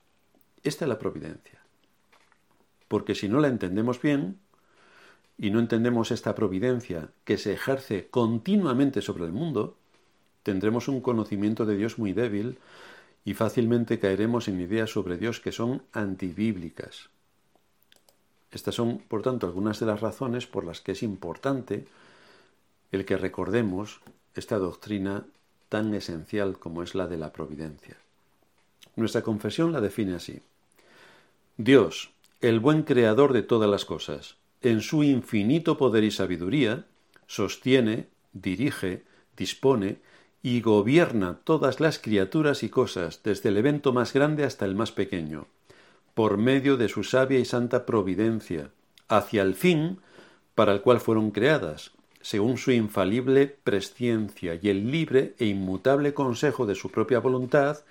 Esta 0.62 0.84
es 0.84 0.88
la 0.88 0.98
providencia. 0.98 1.60
Porque 2.86 3.14
si 3.14 3.28
no 3.28 3.40
la 3.40 3.48
entendemos 3.48 4.00
bien, 4.00 4.38
y 5.38 5.50
no 5.50 5.58
entendemos 5.58 6.10
esta 6.10 6.34
providencia 6.34 7.10
que 7.24 7.38
se 7.38 7.52
ejerce 7.52 8.08
continuamente 8.08 9.02
sobre 9.02 9.24
el 9.24 9.32
mundo, 9.32 9.76
tendremos 10.42 10.88
un 10.88 11.00
conocimiento 11.00 11.66
de 11.66 11.76
Dios 11.76 11.98
muy 11.98 12.12
débil 12.12 12.58
y 13.24 13.34
fácilmente 13.34 13.98
caeremos 13.98 14.48
en 14.48 14.60
ideas 14.60 14.90
sobre 14.90 15.16
Dios 15.16 15.40
que 15.40 15.52
son 15.52 15.82
antibíblicas. 15.92 17.08
Estas 18.50 18.74
son, 18.74 18.98
por 18.98 19.22
tanto, 19.22 19.46
algunas 19.46 19.80
de 19.80 19.86
las 19.86 20.00
razones 20.00 20.46
por 20.46 20.64
las 20.64 20.80
que 20.80 20.92
es 20.92 21.02
importante 21.02 21.86
el 22.90 23.04
que 23.04 23.16
recordemos 23.16 24.00
esta 24.34 24.58
doctrina 24.58 25.24
tan 25.68 25.94
esencial 25.94 26.58
como 26.58 26.82
es 26.82 26.94
la 26.94 27.06
de 27.06 27.16
la 27.16 27.32
providencia. 27.32 27.96
Nuestra 28.96 29.22
confesión 29.22 29.72
la 29.72 29.80
define 29.80 30.14
así. 30.14 30.40
Dios, 31.56 32.10
el 32.42 32.60
buen 32.60 32.82
creador 32.82 33.32
de 33.32 33.42
todas 33.42 33.70
las 33.70 33.86
cosas, 33.86 34.36
en 34.60 34.82
su 34.82 35.02
infinito 35.02 35.78
poder 35.78 36.04
y 36.04 36.10
sabiduría, 36.10 36.84
sostiene, 37.26 38.08
dirige, 38.34 39.04
dispone 39.36 39.98
y 40.42 40.60
gobierna 40.60 41.38
todas 41.44 41.80
las 41.80 41.98
criaturas 41.98 42.62
y 42.62 42.68
cosas, 42.68 43.22
desde 43.22 43.50
el 43.50 43.56
evento 43.56 43.92
más 43.92 44.12
grande 44.12 44.44
hasta 44.44 44.64
el 44.64 44.74
más 44.74 44.90
pequeño, 44.90 45.46
por 46.14 46.36
medio 46.36 46.76
de 46.76 46.88
su 46.88 47.04
sabia 47.04 47.38
y 47.38 47.44
santa 47.44 47.86
providencia, 47.86 48.70
hacia 49.08 49.42
el 49.42 49.54
fin 49.54 49.98
para 50.54 50.72
el 50.72 50.82
cual 50.82 51.00
fueron 51.00 51.30
creadas, 51.30 51.92
según 52.20 52.58
su 52.58 52.72
infalible 52.72 53.46
presciencia 53.46 54.58
y 54.60 54.68
el 54.68 54.90
libre 54.90 55.34
e 55.38 55.46
inmutable 55.46 56.12
consejo 56.14 56.66
de 56.66 56.74
su 56.74 56.90
propia 56.90 57.20
voluntad, 57.20 57.84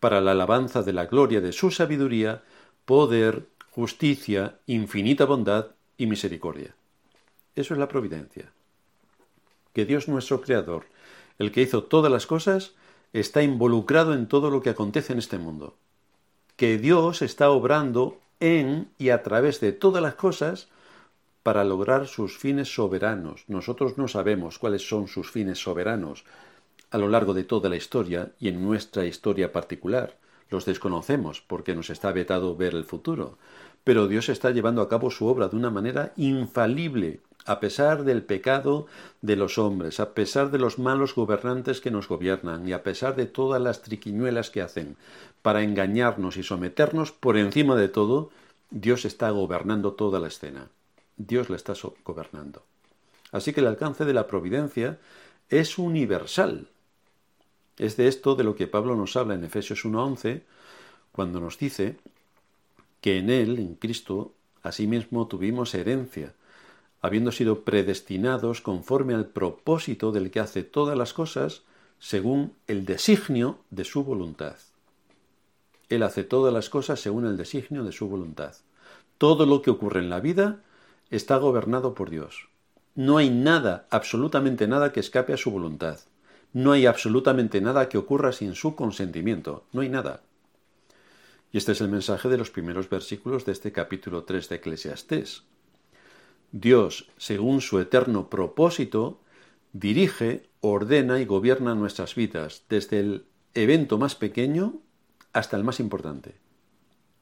para 0.00 0.20
la 0.20 0.32
alabanza 0.32 0.82
de 0.82 0.92
la 0.92 1.06
gloria 1.06 1.40
de 1.40 1.52
su 1.52 1.70
sabiduría, 1.70 2.42
poder, 2.84 3.46
justicia, 3.70 4.58
infinita 4.66 5.26
bondad 5.26 5.68
y 5.96 6.06
misericordia. 6.06 6.74
Eso 7.54 7.74
es 7.74 7.78
la 7.78 7.88
providencia. 7.88 8.50
Que 9.72 9.86
Dios 9.86 10.08
nuestro 10.08 10.40
Creador, 10.40 10.86
el 11.38 11.52
que 11.52 11.62
hizo 11.62 11.84
todas 11.84 12.10
las 12.10 12.26
cosas, 12.26 12.72
está 13.12 13.42
involucrado 13.42 14.14
en 14.14 14.26
todo 14.26 14.50
lo 14.50 14.62
que 14.62 14.70
acontece 14.70 15.12
en 15.12 15.18
este 15.18 15.38
mundo. 15.38 15.76
Que 16.56 16.78
Dios 16.78 17.22
está 17.22 17.50
obrando 17.50 18.18
en 18.40 18.88
y 18.98 19.10
a 19.10 19.22
través 19.22 19.60
de 19.60 19.72
todas 19.72 20.02
las 20.02 20.14
cosas 20.14 20.68
para 21.42 21.64
lograr 21.64 22.06
sus 22.06 22.38
fines 22.38 22.74
soberanos. 22.74 23.44
Nosotros 23.48 23.98
no 23.98 24.08
sabemos 24.08 24.58
cuáles 24.58 24.86
son 24.88 25.08
sus 25.08 25.30
fines 25.30 25.58
soberanos 25.58 26.24
a 26.90 26.98
lo 26.98 27.08
largo 27.08 27.34
de 27.34 27.44
toda 27.44 27.68
la 27.68 27.76
historia 27.76 28.32
y 28.38 28.48
en 28.48 28.62
nuestra 28.62 29.04
historia 29.06 29.52
particular. 29.52 30.16
Los 30.50 30.66
desconocemos 30.66 31.40
porque 31.40 31.74
nos 31.74 31.90
está 31.90 32.12
vetado 32.12 32.54
ver 32.54 32.74
el 32.74 32.84
futuro. 32.84 33.38
Pero 33.84 34.06
Dios 34.06 34.28
está 34.28 34.50
llevando 34.50 34.82
a 34.82 34.88
cabo 34.88 35.10
su 35.10 35.26
obra 35.26 35.48
de 35.48 35.56
una 35.56 35.70
manera 35.70 36.12
infalible, 36.16 37.20
a 37.46 37.60
pesar 37.60 38.04
del 38.04 38.22
pecado 38.22 38.86
de 39.20 39.36
los 39.36 39.58
hombres, 39.58 40.00
a 40.00 40.14
pesar 40.14 40.50
de 40.50 40.58
los 40.58 40.78
malos 40.78 41.14
gobernantes 41.14 41.80
que 41.80 41.90
nos 41.90 42.08
gobiernan 42.08 42.68
y 42.68 42.72
a 42.72 42.82
pesar 42.82 43.16
de 43.16 43.26
todas 43.26 43.60
las 43.60 43.82
triquiñuelas 43.82 44.50
que 44.50 44.62
hacen 44.62 44.96
para 45.42 45.62
engañarnos 45.62 46.36
y 46.36 46.42
someternos, 46.42 47.12
por 47.12 47.36
encima 47.36 47.76
de 47.76 47.88
todo, 47.88 48.30
Dios 48.70 49.04
está 49.04 49.30
gobernando 49.30 49.92
toda 49.94 50.20
la 50.20 50.28
escena. 50.28 50.68
Dios 51.16 51.50
la 51.50 51.56
está 51.56 51.74
gobernando. 52.04 52.62
Así 53.32 53.52
que 53.52 53.60
el 53.60 53.66
alcance 53.66 54.04
de 54.04 54.14
la 54.14 54.26
providencia 54.26 54.98
es 55.48 55.78
universal. 55.78 56.68
Es 57.78 57.96
de 57.96 58.08
esto 58.08 58.34
de 58.34 58.44
lo 58.44 58.54
que 58.54 58.66
Pablo 58.66 58.94
nos 58.96 59.16
habla 59.16 59.34
en 59.34 59.44
Efesios 59.44 59.84
1.11, 59.84 60.42
cuando 61.10 61.40
nos 61.40 61.58
dice 61.58 61.96
que 63.00 63.18
en 63.18 63.30
Él, 63.30 63.58
en 63.58 63.74
Cristo, 63.74 64.32
asimismo 64.62 65.26
tuvimos 65.26 65.74
herencia, 65.74 66.34
habiendo 67.02 67.32
sido 67.32 67.64
predestinados 67.64 68.60
conforme 68.60 69.14
al 69.14 69.26
propósito 69.26 70.12
del 70.12 70.30
que 70.30 70.40
hace 70.40 70.62
todas 70.62 70.96
las 70.96 71.12
cosas, 71.12 71.62
según 71.98 72.54
el 72.68 72.86
designio 72.86 73.58
de 73.70 73.84
su 73.84 74.04
voluntad. 74.04 74.56
Él 75.88 76.04
hace 76.04 76.24
todas 76.24 76.54
las 76.54 76.70
cosas 76.70 77.00
según 77.00 77.26
el 77.26 77.36
designio 77.36 77.84
de 77.84 77.92
su 77.92 78.08
voluntad. 78.08 78.54
Todo 79.18 79.46
lo 79.46 79.62
que 79.62 79.70
ocurre 79.70 80.00
en 80.00 80.10
la 80.10 80.20
vida 80.20 80.60
está 81.10 81.36
gobernado 81.36 81.94
por 81.94 82.08
Dios. 82.08 82.48
No 82.94 83.18
hay 83.18 83.30
nada, 83.30 83.86
absolutamente 83.90 84.66
nada 84.66 84.92
que 84.92 85.00
escape 85.00 85.32
a 85.32 85.36
su 85.36 85.50
voluntad. 85.50 86.00
No 86.52 86.72
hay 86.72 86.86
absolutamente 86.86 87.60
nada 87.60 87.88
que 87.88 87.98
ocurra 87.98 88.32
sin 88.32 88.54
su 88.54 88.74
consentimiento. 88.76 89.64
No 89.72 89.80
hay 89.80 89.88
nada. 89.88 90.20
Y 91.52 91.58
este 91.58 91.72
es 91.72 91.80
el 91.80 91.88
mensaje 91.88 92.28
de 92.28 92.38
los 92.38 92.50
primeros 92.50 92.88
versículos 92.88 93.44
de 93.44 93.52
este 93.52 93.72
capítulo 93.72 94.24
3 94.24 94.48
de 94.48 94.56
Eclesiastés. 94.56 95.42
Dios, 96.52 97.08
según 97.16 97.62
su 97.62 97.80
eterno 97.80 98.28
propósito, 98.28 99.20
dirige, 99.72 100.50
ordena 100.60 101.18
y 101.18 101.24
gobierna 101.24 101.74
nuestras 101.74 102.14
vidas, 102.14 102.64
desde 102.68 103.00
el 103.00 103.26
evento 103.54 103.96
más 103.96 104.14
pequeño 104.14 104.74
hasta 105.32 105.56
el 105.56 105.64
más 105.64 105.80
importante. 105.80 106.36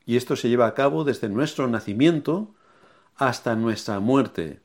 Y 0.05 0.17
esto 0.17 0.35
se 0.35 0.49
lleva 0.49 0.67
a 0.67 0.75
cabo 0.75 1.05
desde 1.05 1.29
nuestro 1.29 1.69
nacimiento 1.69 2.55
hasta 3.15 3.55
nuestra 3.55 4.01
muerte. 4.01 4.61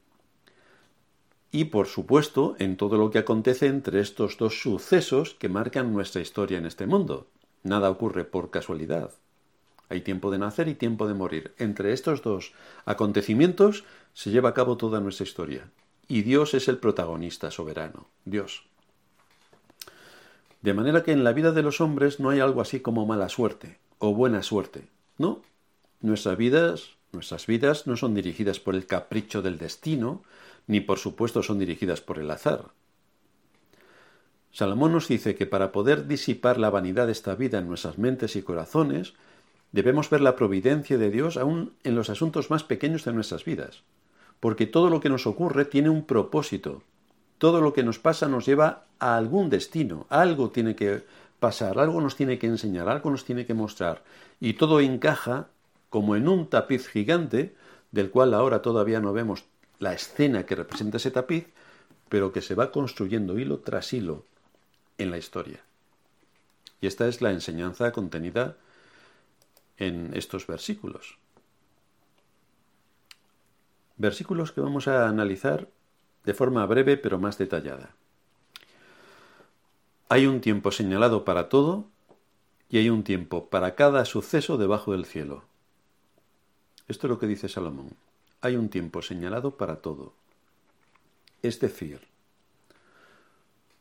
Y 1.51 1.65
por 1.65 1.85
supuesto 1.85 2.55
en 2.57 2.75
todo 2.75 2.97
lo 2.97 3.11
que 3.11 3.19
acontece 3.19 3.67
entre 3.67 3.99
estos 3.99 4.37
dos 4.37 4.59
sucesos 4.59 5.35
que 5.35 5.47
marcan 5.47 5.93
nuestra 5.93 6.21
historia 6.21 6.57
en 6.57 6.65
este 6.65 6.87
mundo. 6.87 7.27
Nada 7.61 7.91
ocurre 7.91 8.25
por 8.25 8.49
casualidad. 8.49 9.11
Hay 9.89 10.01
tiempo 10.01 10.31
de 10.31 10.37
nacer 10.37 10.67
y 10.67 10.75
tiempo 10.75 11.07
de 11.07 11.13
morir. 11.13 11.53
Entre 11.57 11.93
estos 11.93 12.21
dos 12.21 12.53
acontecimientos 12.85 13.83
se 14.13 14.31
lleva 14.31 14.49
a 14.49 14.53
cabo 14.53 14.77
toda 14.77 14.99
nuestra 14.99 15.25
historia. 15.25 15.69
Y 16.07 16.21
Dios 16.21 16.53
es 16.53 16.67
el 16.67 16.77
protagonista 16.77 17.51
soberano. 17.51 18.07
Dios. 18.25 18.63
De 20.61 20.73
manera 20.73 21.03
que 21.03 21.11
en 21.11 21.23
la 21.23 21.33
vida 21.33 21.51
de 21.51 21.63
los 21.63 21.81
hombres 21.81 22.19
no 22.19 22.29
hay 22.29 22.39
algo 22.39 22.61
así 22.61 22.79
como 22.79 23.05
mala 23.05 23.29
suerte 23.29 23.77
o 23.99 24.13
buena 24.13 24.43
suerte. 24.43 24.87
No. 25.17 25.41
Nuestras 26.01 26.37
vidas 26.37 26.95
Nuestras 27.15 27.47
vidas 27.47 27.87
no 27.87 27.95
son 27.95 28.13
dirigidas 28.13 28.59
por 28.59 28.75
el 28.75 28.85
capricho 28.87 29.41
del 29.41 29.57
destino, 29.57 30.21
ni 30.67 30.81
por 30.81 30.99
supuesto 30.99 31.41
son 31.43 31.59
dirigidas 31.59 32.01
por 32.01 32.19
el 32.19 32.29
azar. 32.29 32.71
Salomón 34.51 34.91
nos 34.91 35.07
dice 35.07 35.35
que 35.35 35.45
para 35.45 35.71
poder 35.71 36.07
disipar 36.07 36.59
la 36.59 36.69
vanidad 36.69 37.05
de 37.05 37.13
esta 37.13 37.35
vida 37.35 37.59
en 37.59 37.69
nuestras 37.69 37.97
mentes 37.97 38.35
y 38.35 38.41
corazones, 38.41 39.13
debemos 39.75 40.09
ver 40.09 40.21
la 40.21 40.37
providencia 40.37 40.97
de 40.97 41.11
Dios 41.11 41.35
aún 41.35 41.73
en 41.83 41.95
los 41.95 42.09
asuntos 42.09 42.49
más 42.49 42.63
pequeños 42.63 43.03
de 43.03 43.11
nuestras 43.11 43.43
vidas, 43.43 43.83
porque 44.39 44.67
todo 44.67 44.89
lo 44.89 45.01
que 45.01 45.09
nos 45.09 45.27
ocurre 45.27 45.65
tiene 45.65 45.89
un 45.89 46.05
propósito, 46.05 46.81
todo 47.39 47.59
lo 47.59 47.73
que 47.73 47.83
nos 47.83 47.99
pasa 47.99 48.29
nos 48.29 48.45
lleva 48.45 48.85
a 48.99 49.17
algún 49.17 49.49
destino, 49.49 50.07
algo 50.07 50.49
tiene 50.49 50.77
que 50.77 51.03
pasar, 51.41 51.77
algo 51.77 51.99
nos 51.99 52.15
tiene 52.15 52.39
que 52.39 52.47
enseñar, 52.47 52.87
algo 52.87 53.11
nos 53.11 53.25
tiene 53.25 53.45
que 53.45 53.53
mostrar, 53.53 54.01
y 54.39 54.53
todo 54.53 54.79
encaja 54.79 55.49
como 55.89 56.15
en 56.15 56.29
un 56.29 56.49
tapiz 56.49 56.87
gigante, 56.87 57.53
del 57.91 58.11
cual 58.11 58.33
ahora 58.33 58.61
todavía 58.61 59.01
no 59.01 59.11
vemos 59.11 59.43
la 59.79 59.91
escena 59.91 60.45
que 60.45 60.55
representa 60.55 60.97
ese 60.97 61.11
tapiz, 61.11 61.47
pero 62.07 62.31
que 62.31 62.41
se 62.41 62.55
va 62.55 62.71
construyendo 62.71 63.37
hilo 63.37 63.59
tras 63.59 63.91
hilo 63.91 64.23
en 64.97 65.11
la 65.11 65.17
historia. 65.17 65.59
Y 66.79 66.87
esta 66.87 67.09
es 67.09 67.21
la 67.21 67.31
enseñanza 67.31 67.91
contenida 67.91 68.55
en 69.77 70.11
estos 70.13 70.47
versículos. 70.47 71.17
Versículos 73.97 74.51
que 74.51 74.61
vamos 74.61 74.87
a 74.87 75.07
analizar 75.07 75.69
de 76.23 76.33
forma 76.33 76.65
breve 76.65 76.97
pero 76.97 77.19
más 77.19 77.37
detallada. 77.37 77.95
Hay 80.09 80.27
un 80.27 80.41
tiempo 80.41 80.71
señalado 80.71 81.25
para 81.25 81.49
todo 81.49 81.87
y 82.69 82.77
hay 82.77 82.89
un 82.89 83.03
tiempo 83.03 83.49
para 83.49 83.75
cada 83.75 84.05
suceso 84.05 84.57
debajo 84.57 84.91
del 84.91 85.05
cielo. 85.05 85.43
Esto 86.87 87.07
es 87.07 87.09
lo 87.09 87.19
que 87.19 87.27
dice 87.27 87.49
Salomón. 87.49 87.91
Hay 88.41 88.55
un 88.55 88.69
tiempo 88.69 89.01
señalado 89.01 89.57
para 89.57 89.77
todo. 89.77 90.13
Es 91.41 91.59
decir, 91.59 92.01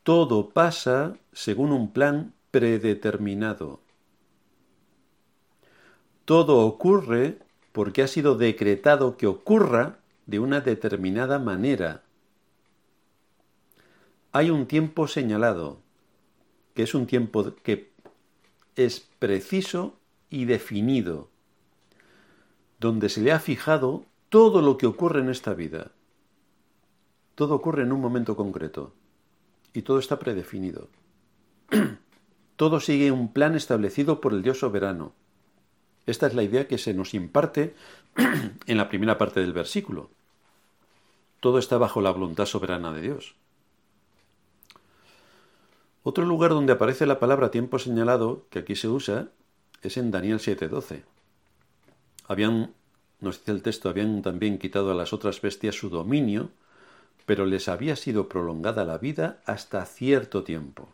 todo 0.02 0.50
pasa 0.50 1.16
según 1.32 1.72
un 1.72 1.92
plan 1.92 2.34
predeterminado. 2.50 3.80
Todo 6.24 6.60
ocurre 6.60 7.38
porque 7.72 8.02
ha 8.02 8.06
sido 8.06 8.36
decretado 8.36 9.16
que 9.16 9.26
ocurra 9.26 9.98
de 10.26 10.38
una 10.38 10.60
determinada 10.60 11.38
manera. 11.38 12.02
Hay 14.32 14.50
un 14.50 14.66
tiempo 14.66 15.06
señalado, 15.06 15.80
que 16.74 16.82
es 16.84 16.94
un 16.94 17.06
tiempo 17.06 17.54
que 17.62 17.92
es 18.76 19.00
preciso 19.18 19.98
y 20.30 20.46
definido, 20.46 21.28
donde 22.80 23.08
se 23.08 23.20
le 23.20 23.32
ha 23.32 23.38
fijado 23.38 24.04
todo 24.28 24.62
lo 24.62 24.78
que 24.78 24.86
ocurre 24.86 25.20
en 25.20 25.28
esta 25.28 25.54
vida. 25.54 25.92
Todo 27.34 27.54
ocurre 27.54 27.82
en 27.82 27.92
un 27.92 28.00
momento 28.00 28.36
concreto 28.36 28.92
y 29.72 29.82
todo 29.82 29.98
está 29.98 30.18
predefinido. 30.18 30.88
todo 32.56 32.80
sigue 32.80 33.12
un 33.12 33.32
plan 33.32 33.54
establecido 33.54 34.20
por 34.20 34.32
el 34.32 34.42
Dios 34.42 34.58
soberano. 34.58 35.12
Esta 36.06 36.26
es 36.26 36.34
la 36.34 36.42
idea 36.42 36.68
que 36.68 36.78
se 36.78 36.94
nos 36.94 37.14
imparte 37.14 37.74
en 38.66 38.76
la 38.76 38.88
primera 38.88 39.18
parte 39.18 39.40
del 39.40 39.52
versículo. 39.52 40.10
Todo 41.40 41.58
está 41.58 41.78
bajo 41.78 42.00
la 42.00 42.10
voluntad 42.10 42.46
soberana 42.46 42.92
de 42.92 43.00
Dios. 43.02 43.34
Otro 46.02 46.24
lugar 46.24 46.50
donde 46.50 46.74
aparece 46.74 47.06
la 47.06 47.18
palabra 47.18 47.50
tiempo 47.50 47.78
señalado, 47.78 48.46
que 48.50 48.58
aquí 48.58 48.76
se 48.76 48.88
usa, 48.88 49.28
es 49.82 49.96
en 49.96 50.10
Daniel 50.10 50.38
7:12. 50.38 51.02
Habían, 52.28 52.74
nos 53.20 53.38
dice 53.38 53.52
el 53.52 53.62
texto, 53.62 53.88
habían 53.88 54.20
también 54.22 54.58
quitado 54.58 54.90
a 54.90 54.94
las 54.94 55.12
otras 55.14 55.40
bestias 55.40 55.74
su 55.74 55.88
dominio, 55.88 56.50
pero 57.24 57.46
les 57.46 57.68
había 57.68 57.96
sido 57.96 58.28
prolongada 58.28 58.84
la 58.84 58.98
vida 58.98 59.40
hasta 59.46 59.84
cierto 59.86 60.44
tiempo. 60.44 60.88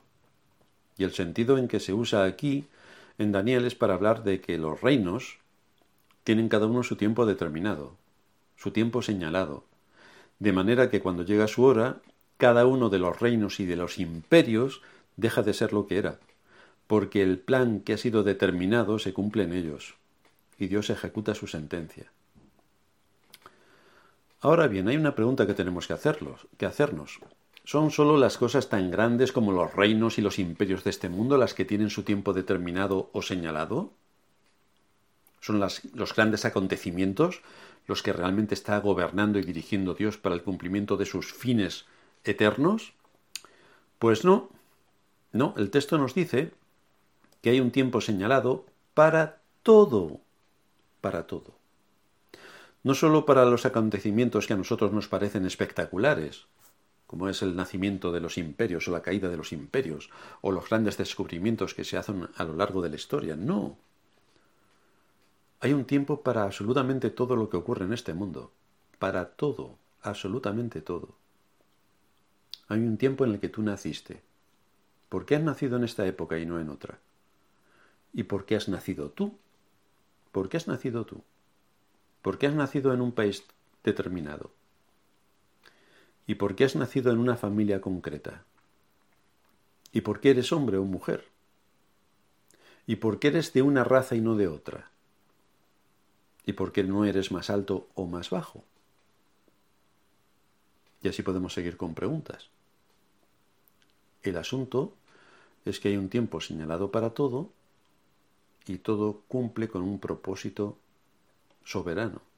Y 0.96 1.04
el 1.04 1.12
sentido 1.12 1.58
en 1.58 1.66
que 1.66 1.80
se 1.80 1.92
usa 1.92 2.24
aquí 2.24 2.66
en 3.20 3.32
Daniel 3.32 3.66
es 3.66 3.74
para 3.74 3.94
hablar 3.94 4.24
de 4.24 4.40
que 4.40 4.56
los 4.56 4.80
reinos 4.80 5.38
tienen 6.24 6.48
cada 6.48 6.66
uno 6.66 6.82
su 6.82 6.96
tiempo 6.96 7.26
determinado, 7.26 7.96
su 8.56 8.70
tiempo 8.70 9.02
señalado, 9.02 9.64
de 10.38 10.52
manera 10.52 10.90
que 10.90 11.00
cuando 11.00 11.22
llega 11.22 11.46
su 11.46 11.64
hora, 11.64 12.00
cada 12.38 12.66
uno 12.66 12.88
de 12.88 12.98
los 12.98 13.20
reinos 13.20 13.60
y 13.60 13.66
de 13.66 13.76
los 13.76 13.98
imperios 13.98 14.80
deja 15.16 15.42
de 15.42 15.52
ser 15.52 15.74
lo 15.74 15.86
que 15.86 15.98
era, 15.98 16.18
porque 16.86 17.22
el 17.22 17.38
plan 17.38 17.80
que 17.80 17.92
ha 17.92 17.98
sido 17.98 18.22
determinado 18.22 18.98
se 18.98 19.12
cumple 19.12 19.44
en 19.44 19.52
ellos, 19.52 19.96
y 20.58 20.68
Dios 20.68 20.88
ejecuta 20.88 21.34
su 21.34 21.46
sentencia. 21.46 22.10
Ahora 24.40 24.66
bien, 24.66 24.88
hay 24.88 24.96
una 24.96 25.14
pregunta 25.14 25.46
que 25.46 25.52
tenemos 25.52 25.86
que, 25.86 25.92
hacerlos, 25.92 26.48
que 26.56 26.64
hacernos. 26.64 27.20
¿Son 27.70 27.92
sólo 27.92 28.16
las 28.16 28.36
cosas 28.36 28.68
tan 28.68 28.90
grandes 28.90 29.30
como 29.30 29.52
los 29.52 29.72
reinos 29.72 30.18
y 30.18 30.22
los 30.22 30.40
imperios 30.40 30.82
de 30.82 30.90
este 30.90 31.08
mundo 31.08 31.36
las 31.36 31.54
que 31.54 31.64
tienen 31.64 31.88
su 31.88 32.02
tiempo 32.02 32.32
determinado 32.32 33.10
o 33.12 33.22
señalado? 33.22 33.92
¿Son 35.38 35.60
los 35.60 36.14
grandes 36.16 36.44
acontecimientos 36.44 37.42
los 37.86 38.02
que 38.02 38.12
realmente 38.12 38.54
está 38.54 38.76
gobernando 38.80 39.38
y 39.38 39.44
dirigiendo 39.44 39.94
Dios 39.94 40.18
para 40.18 40.34
el 40.34 40.42
cumplimiento 40.42 40.96
de 40.96 41.06
sus 41.06 41.32
fines 41.32 41.86
eternos? 42.24 42.92
Pues 44.00 44.24
no, 44.24 44.48
no, 45.30 45.54
el 45.56 45.70
texto 45.70 45.96
nos 45.96 46.12
dice 46.12 46.50
que 47.40 47.50
hay 47.50 47.60
un 47.60 47.70
tiempo 47.70 48.00
señalado 48.00 48.66
para 48.94 49.42
todo, 49.62 50.18
para 51.00 51.28
todo. 51.28 51.54
No 52.82 52.94
solo 52.94 53.26
para 53.26 53.44
los 53.44 53.64
acontecimientos 53.64 54.48
que 54.48 54.54
a 54.54 54.56
nosotros 54.56 54.90
nos 54.92 55.06
parecen 55.06 55.46
espectaculares, 55.46 56.48
como 57.10 57.28
es 57.28 57.42
el 57.42 57.56
nacimiento 57.56 58.12
de 58.12 58.20
los 58.20 58.38
imperios 58.38 58.86
o 58.86 58.92
la 58.92 59.02
caída 59.02 59.28
de 59.28 59.36
los 59.36 59.52
imperios, 59.52 60.10
o 60.42 60.52
los 60.52 60.68
grandes 60.68 60.96
descubrimientos 60.96 61.74
que 61.74 61.82
se 61.82 61.96
hacen 61.96 62.28
a 62.36 62.44
lo 62.44 62.54
largo 62.54 62.82
de 62.82 62.88
la 62.88 62.94
historia, 62.94 63.34
no. 63.34 63.76
Hay 65.58 65.72
un 65.72 65.86
tiempo 65.86 66.22
para 66.22 66.44
absolutamente 66.44 67.10
todo 67.10 67.34
lo 67.34 67.50
que 67.50 67.56
ocurre 67.56 67.84
en 67.84 67.94
este 67.94 68.14
mundo, 68.14 68.52
para 69.00 69.30
todo, 69.30 69.76
absolutamente 70.02 70.82
todo. 70.82 71.16
Hay 72.68 72.78
un 72.78 72.96
tiempo 72.96 73.24
en 73.24 73.32
el 73.32 73.40
que 73.40 73.48
tú 73.48 73.60
naciste, 73.60 74.22
¿Por 75.08 75.26
qué 75.26 75.34
has 75.34 75.42
nacido 75.42 75.78
en 75.78 75.82
esta 75.82 76.06
época 76.06 76.38
y 76.38 76.46
no 76.46 76.60
en 76.60 76.68
otra? 76.68 77.00
¿Y 78.12 78.22
por 78.22 78.44
qué 78.44 78.54
has 78.54 78.68
nacido 78.68 79.10
tú? 79.10 79.36
¿Por 80.30 80.48
qué 80.48 80.58
has 80.58 80.68
nacido 80.68 81.04
tú? 81.04 81.24
¿Por 82.22 82.38
qué 82.38 82.46
has 82.46 82.54
nacido 82.54 82.94
en 82.94 83.00
un 83.00 83.10
país 83.10 83.42
determinado? 83.82 84.52
¿Y 86.30 86.36
por 86.36 86.54
qué 86.54 86.62
has 86.62 86.76
nacido 86.76 87.10
en 87.10 87.18
una 87.18 87.36
familia 87.36 87.80
concreta? 87.80 88.44
¿Y 89.90 90.02
por 90.02 90.20
qué 90.20 90.30
eres 90.30 90.52
hombre 90.52 90.76
o 90.76 90.84
mujer? 90.84 91.26
¿Y 92.86 92.94
por 93.02 93.18
qué 93.18 93.26
eres 93.26 93.52
de 93.52 93.62
una 93.62 93.82
raza 93.82 94.14
y 94.14 94.20
no 94.20 94.36
de 94.36 94.46
otra? 94.46 94.92
¿Y 96.46 96.52
por 96.52 96.70
qué 96.70 96.84
no 96.84 97.04
eres 97.04 97.32
más 97.32 97.50
alto 97.50 97.88
o 97.96 98.06
más 98.06 98.30
bajo? 98.30 98.62
Y 101.02 101.08
así 101.08 101.24
podemos 101.24 101.52
seguir 101.52 101.76
con 101.76 101.96
preguntas. 101.96 102.48
El 104.22 104.36
asunto 104.36 104.94
es 105.64 105.80
que 105.80 105.88
hay 105.88 105.96
un 105.96 106.10
tiempo 106.10 106.40
señalado 106.40 106.92
para 106.92 107.10
todo 107.10 107.50
y 108.68 108.78
todo 108.78 109.22
cumple 109.26 109.68
con 109.68 109.82
un 109.82 109.98
propósito 109.98 110.78
soberano. 111.64 112.29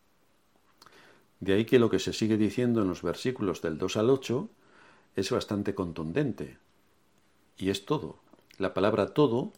De 1.43 1.55
ahí 1.55 1.65
que 1.65 1.81
lo 1.81 1.91
que 1.91 1.99
se 1.99 2.13
sigue 2.13 2.37
diciendo 2.37 2.83
en 2.83 2.89
los 2.89 3.03
versículos 3.03 3.63
del 3.63 3.77
2 3.77 3.97
al 3.97 4.11
8 4.11 4.49
es 5.17 5.29
bastante 5.33 5.75
contundente. 5.75 6.57
Y 7.59 7.71
es 7.71 7.85
todo. 7.85 8.21
La 8.59 8.73
palabra 8.75 9.09
todo 9.09 9.53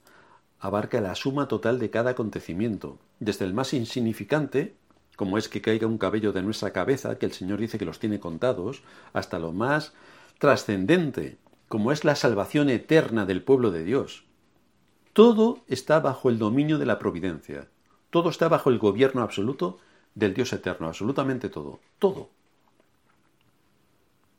abarca 0.61 1.03
la 1.03 1.15
suma 1.15 1.47
total 1.47 1.79
de 1.79 1.91
cada 1.91 2.13
acontecimiento, 2.13 2.99
desde 3.21 3.45
el 3.45 3.53
más 3.53 3.75
insignificante, 3.75 4.77
como 5.17 5.37
es 5.37 5.51
que 5.51 5.61
caiga 5.61 5.87
un 5.87 5.99
cabello 5.99 6.33
de 6.33 6.43
nuestra 6.43 6.73
cabeza, 6.73 7.19
que 7.19 7.27
el 7.27 7.33
Señor 7.33 7.61
dice 7.61 7.77
que 7.77 7.85
los 7.85 7.99
tiene 7.99 8.19
contados, 8.19 8.83
hasta 9.13 9.39
lo 9.39 9.53
más 9.53 9.93
trascendente, 10.39 11.37
como 11.69 11.93
es 11.93 12.03
la 12.03 12.17
salvación 12.17 12.71
eterna 12.71 13.27
del 13.27 13.43
pueblo 13.43 13.71
de 13.71 13.85
Dios. 13.85 14.25
Todo 15.13 15.63
está 15.69 16.01
bajo 16.01 16.31
el 16.31 16.39
dominio 16.39 16.79
de 16.79 16.87
la 16.87 16.99
providencia, 16.99 17.69
todo 18.09 18.31
está 18.31 18.49
bajo 18.49 18.71
el 18.71 18.79
gobierno 18.79 19.21
absoluto 19.21 19.81
del 20.15 20.35
Dios 20.35 20.53
eterno, 20.53 20.87
absolutamente 20.87 21.49
todo, 21.49 21.81
todo. 21.99 22.29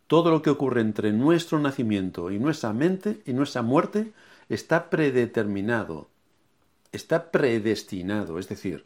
Todo 0.08 0.32
lo 0.32 0.42
que 0.42 0.52
ocurre 0.52 0.82
entre 0.82 1.12
nuestro 1.12 1.60
nacimiento 1.60 2.32
y 2.32 2.40
nuestra 2.40 2.74
mente 2.74 3.22
y 3.26 3.34
nuestra 3.34 3.62
muerte 3.62 4.14
está 4.50 4.90
predeterminado, 4.90 6.08
está 6.92 7.32
predestinado, 7.32 8.38
es 8.38 8.48
decir, 8.48 8.86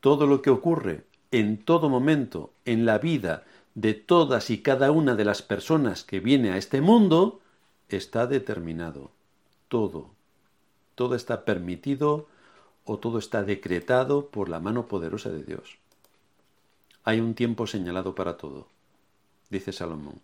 todo 0.00 0.26
lo 0.26 0.42
que 0.42 0.50
ocurre 0.50 1.04
en 1.30 1.58
todo 1.58 1.88
momento 1.88 2.52
en 2.64 2.86
la 2.86 2.98
vida 2.98 3.44
de 3.74 3.94
todas 3.94 4.50
y 4.50 4.62
cada 4.62 4.90
una 4.90 5.14
de 5.14 5.24
las 5.24 5.42
personas 5.42 6.04
que 6.04 6.20
viene 6.20 6.52
a 6.52 6.56
este 6.56 6.80
mundo 6.80 7.40
está 7.88 8.26
determinado. 8.26 9.10
Todo. 9.68 10.10
Todo 10.94 11.14
está 11.14 11.44
permitido 11.44 12.26
o 12.88 12.98
todo 12.98 13.18
está 13.18 13.44
decretado 13.44 14.30
por 14.30 14.48
la 14.48 14.60
mano 14.60 14.88
poderosa 14.88 15.28
de 15.28 15.44
Dios. 15.44 15.76
Hay 17.04 17.20
un 17.20 17.34
tiempo 17.34 17.66
señalado 17.66 18.14
para 18.14 18.38
todo, 18.38 18.66
dice 19.50 19.72
Salomón. 19.72 20.22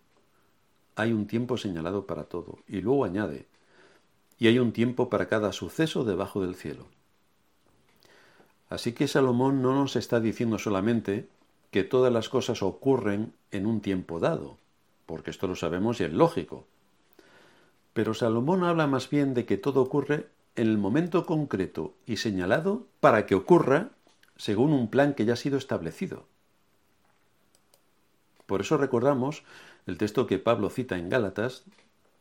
Hay 0.95 1.13
un 1.13 1.27
tiempo 1.27 1.57
señalado 1.57 2.07
para 2.07 2.23
todo. 2.23 2.57
Y 2.67 2.81
luego 2.81 3.05
añade, 3.05 3.45
y 4.39 4.47
hay 4.47 4.57
un 4.57 4.71
tiempo 4.71 5.11
para 5.11 5.27
cada 5.27 5.51
suceso 5.51 6.05
debajo 6.05 6.41
del 6.41 6.55
cielo. 6.55 6.87
Así 8.67 8.93
que 8.93 9.07
Salomón 9.07 9.61
no 9.61 9.75
nos 9.75 9.95
está 9.95 10.19
diciendo 10.19 10.57
solamente 10.57 11.29
que 11.69 11.83
todas 11.83 12.11
las 12.11 12.29
cosas 12.29 12.63
ocurren 12.63 13.33
en 13.51 13.67
un 13.67 13.79
tiempo 13.79 14.19
dado, 14.19 14.57
porque 15.05 15.29
esto 15.29 15.45
lo 15.45 15.55
sabemos 15.55 16.01
y 16.01 16.05
es 16.05 16.13
lógico. 16.13 16.65
Pero 17.93 18.15
Salomón 18.15 18.63
habla 18.63 18.87
más 18.87 19.07
bien 19.07 19.35
de 19.35 19.45
que 19.45 19.57
todo 19.57 19.83
ocurre 19.83 20.33
en 20.55 20.67
el 20.67 20.77
momento 20.77 21.25
concreto 21.25 21.93
y 22.05 22.17
señalado 22.17 22.85
para 22.99 23.25
que 23.25 23.35
ocurra 23.35 23.89
según 24.37 24.73
un 24.73 24.89
plan 24.89 25.13
que 25.13 25.25
ya 25.25 25.33
ha 25.33 25.37
sido 25.37 25.57
establecido. 25.57 26.25
Por 28.45 28.61
eso 28.61 28.77
recordamos 28.77 29.43
el 29.87 29.97
texto 29.97 30.27
que 30.27 30.39
Pablo 30.39 30.69
cita 30.69 30.97
en 30.97 31.09
Gálatas 31.09 31.63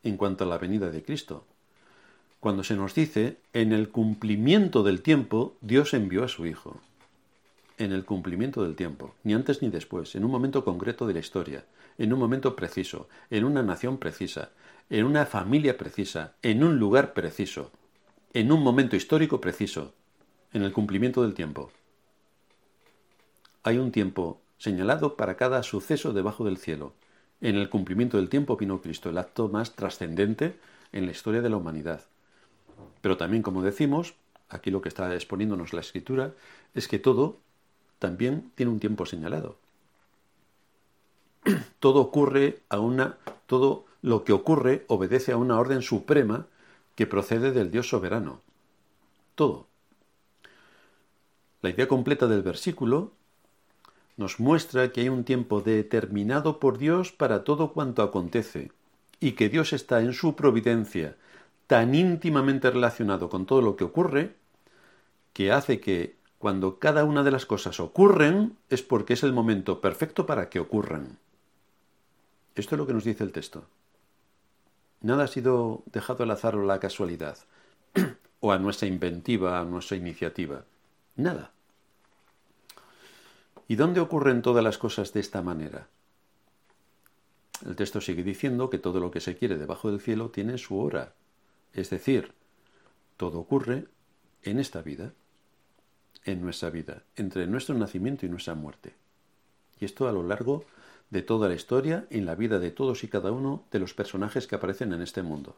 en 0.03 0.17
cuanto 0.17 0.45
a 0.45 0.47
la 0.47 0.59
venida 0.59 0.91
de 0.91 1.03
Cristo, 1.03 1.45
cuando 2.45 2.63
se 2.63 2.77
nos 2.77 2.95
dice, 2.95 3.39
en 3.55 3.73
el 3.73 3.89
cumplimiento 3.89 4.83
del 4.83 5.01
tiempo, 5.01 5.57
Dios 5.63 5.95
envió 5.95 6.25
a 6.25 6.29
su 6.29 6.45
Hijo. 6.45 6.79
En 7.79 7.91
el 7.91 8.05
cumplimiento 8.05 8.63
del 8.63 8.77
tiempo, 8.77 9.15
ni 9.25 9.33
antes 9.33 9.63
ni 9.63 9.71
después, 9.71 10.15
en 10.15 10.27
un 10.27 10.31
momento 10.31 10.63
concreto 10.63 11.07
de 11.07 11.15
la 11.15 11.21
historia, 11.21 11.65
en 11.97 12.13
un 12.13 12.19
momento 12.19 12.55
preciso, 12.55 13.09
en 13.31 13.45
una 13.45 13.63
nación 13.63 13.97
precisa, 13.97 14.51
en 14.91 15.07
una 15.07 15.25
familia 15.25 15.79
precisa, 15.79 16.35
en 16.43 16.63
un 16.63 16.79
lugar 16.79 17.15
preciso, 17.15 17.73
en 18.35 18.51
un 18.51 18.65
momento 18.65 18.97
histórico 18.97 19.41
preciso, 19.41 19.95
en 20.53 20.63
el 20.63 20.73
cumplimiento 20.73 21.23
del 21.23 21.35
tiempo. 21.35 21.71
Hay 23.63 23.79
un 23.79 23.93
tiempo 23.93 24.41
señalado 24.59 25.17
para 25.17 25.37
cada 25.37 25.63
suceso 25.63 26.13
debajo 26.13 26.45
del 26.45 26.59
cielo. 26.59 26.95
En 27.41 27.55
el 27.55 27.71
cumplimiento 27.71 28.17
del 28.17 28.29
tiempo 28.29 28.57
vino 28.57 28.83
Cristo, 28.83 29.09
el 29.09 29.19
acto 29.19 29.49
más 29.49 29.77
trascendente 29.77 30.59
en 30.91 31.07
la 31.07 31.13
historia 31.13 31.43
de 31.43 31.49
la 31.49 31.57
humanidad. 31.57 32.03
Pero 33.01 33.17
también, 33.17 33.45
como 33.45 33.63
decimos, 33.63 34.15
aquí 34.49 34.73
lo 34.73 34.83
que 34.83 34.89
está 34.89 35.15
exponiéndonos 35.15 35.73
la 35.73 35.81
escritura, 35.81 36.33
es 36.75 36.89
que 36.89 36.99
todo 36.99 37.39
también 38.01 38.51
tiene 38.57 38.73
un 38.73 38.81
tiempo 38.81 39.07
señalado. 39.07 39.59
todo 41.79 42.01
ocurre 42.01 42.63
a 42.69 42.81
una. 42.81 43.17
todo 43.47 43.85
lo 44.03 44.25
que 44.25 44.33
ocurre 44.33 44.85
obedece 44.89 45.31
a 45.31 45.37
una 45.37 45.57
orden 45.57 45.83
suprema 45.83 46.49
que 46.95 47.07
procede 47.07 47.53
del 47.53 47.71
Dios 47.71 47.89
soberano. 47.89 48.41
Todo. 49.35 49.67
La 51.63 51.71
idea 51.71 51.89
completa 51.89 52.27
del 52.27 52.43
versículo 52.43 53.13
nos 54.17 54.39
muestra 54.39 54.93
que 54.93 55.01
hay 55.01 55.09
un 55.09 55.25
tiempo 55.25 55.61
determinado 55.61 56.61
por 56.61 56.79
Dios 56.79 57.11
para 57.11 57.43
todo 57.43 57.73
cuanto 57.73 58.03
acontece, 58.03 58.71
y 59.19 59.33
que 59.33 59.49
Dios 59.49 59.73
está 59.73 60.01
en 60.01 60.13
su 60.13 60.37
providencia 60.37 61.17
tan 61.67 61.95
íntimamente 61.95 62.71
relacionado 62.71 63.29
con 63.29 63.47
todo 63.47 63.63
lo 63.63 63.77
que 63.77 63.85
ocurre, 63.85 64.37
que 65.33 65.51
hace 65.51 65.81
que 65.81 66.17
cuando 66.39 66.79
cada 66.79 67.05
una 67.05 67.23
de 67.23 67.31
las 67.31 67.47
cosas 67.47 67.81
ocurren 67.81 68.57
es 68.69 68.83
porque 68.83 69.15
es 69.15 69.23
el 69.23 69.33
momento 69.33 69.81
perfecto 69.81 70.27
para 70.27 70.51
que 70.51 70.61
ocurran. 70.61 71.19
Esto 72.55 72.75
es 72.75 72.79
lo 72.79 72.87
que 72.87 72.93
nos 72.93 73.05
dice 73.05 73.25
el 73.25 73.33
texto. 73.33 73.65
Nada 75.05 75.25
ha 75.25 75.29
sido 75.29 75.83
dejado 75.93 76.25
al 76.25 76.31
azar 76.31 76.57
o 76.57 76.63
a 76.63 76.65
la 76.65 76.81
casualidad, 76.81 77.37
o 78.41 78.53
a 78.53 78.59
nuestra 78.59 78.89
inventiva, 78.89 79.61
a 79.61 79.65
nuestra 79.67 79.99
iniciativa. 79.99 80.65
Nada. 81.17 81.53
¿Y 83.69 83.77
dónde 83.77 84.01
ocurren 84.01 84.41
todas 84.41 84.65
las 84.65 84.79
cosas 84.79 85.13
de 85.13 85.21
esta 85.21 85.43
manera? 85.43 85.89
El 87.67 87.77
texto 87.77 88.01
sigue 88.01 88.23
diciendo 88.23 88.71
que 88.71 88.79
todo 88.79 88.99
lo 88.99 89.11
que 89.11 89.21
se 89.21 89.37
quiere 89.37 89.59
debajo 89.59 89.91
del 89.91 90.01
cielo 90.01 90.31
tiene 90.31 90.57
su 90.57 90.79
hora, 90.79 91.13
es 91.75 91.91
decir, 91.91 92.33
todo 93.19 93.41
ocurre 93.41 93.85
en 94.43 94.59
esta 94.59 94.81
vida, 94.81 95.13
en 96.25 96.41
nuestra 96.41 96.71
vida, 96.71 97.03
entre 97.17 97.47
nuestro 97.47 97.75
nacimiento 97.75 98.25
y 98.25 98.31
nuestra 98.31 98.55
muerte. 98.55 98.95
Y 99.79 99.85
esto 99.85 100.09
a 100.09 100.13
lo 100.13 100.23
largo 100.23 100.65
de 101.15 101.23
toda 101.23 101.49
la 101.49 101.55
historia, 101.55 102.07
en 102.11 102.27
la 102.27 102.35
vida 102.35 102.59
de 102.59 102.73
todos 102.73 103.05
y 103.05 103.09
cada 103.09 103.31
uno 103.31 103.63
de 103.71 103.79
los 103.79 103.95
personajes 103.95 104.49
que 104.49 104.57
aparecen 104.57 104.93
en 104.93 105.01
este 105.01 105.23
mundo. 105.23 105.55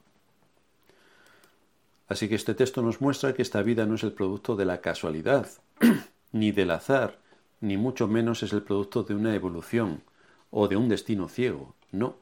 Así 2.08 2.28
que 2.28 2.34
este 2.34 2.54
texto 2.54 2.82
nos 2.82 3.00
muestra 3.00 3.32
que 3.32 3.40
esta 3.40 3.62
vida 3.62 3.86
no 3.86 3.94
es 3.94 4.02
el 4.02 4.12
producto 4.12 4.54
de 4.54 4.66
la 4.66 4.82
casualidad, 4.82 5.48
ni 6.32 6.52
del 6.52 6.70
azar, 6.72 7.18
ni 7.62 7.78
mucho 7.78 8.06
menos 8.06 8.42
es 8.42 8.52
el 8.52 8.62
producto 8.62 9.02
de 9.02 9.14
una 9.14 9.34
evolución 9.34 10.02
o 10.50 10.68
de 10.68 10.76
un 10.76 10.90
destino 10.90 11.26
ciego, 11.26 11.74
no. 11.90 12.16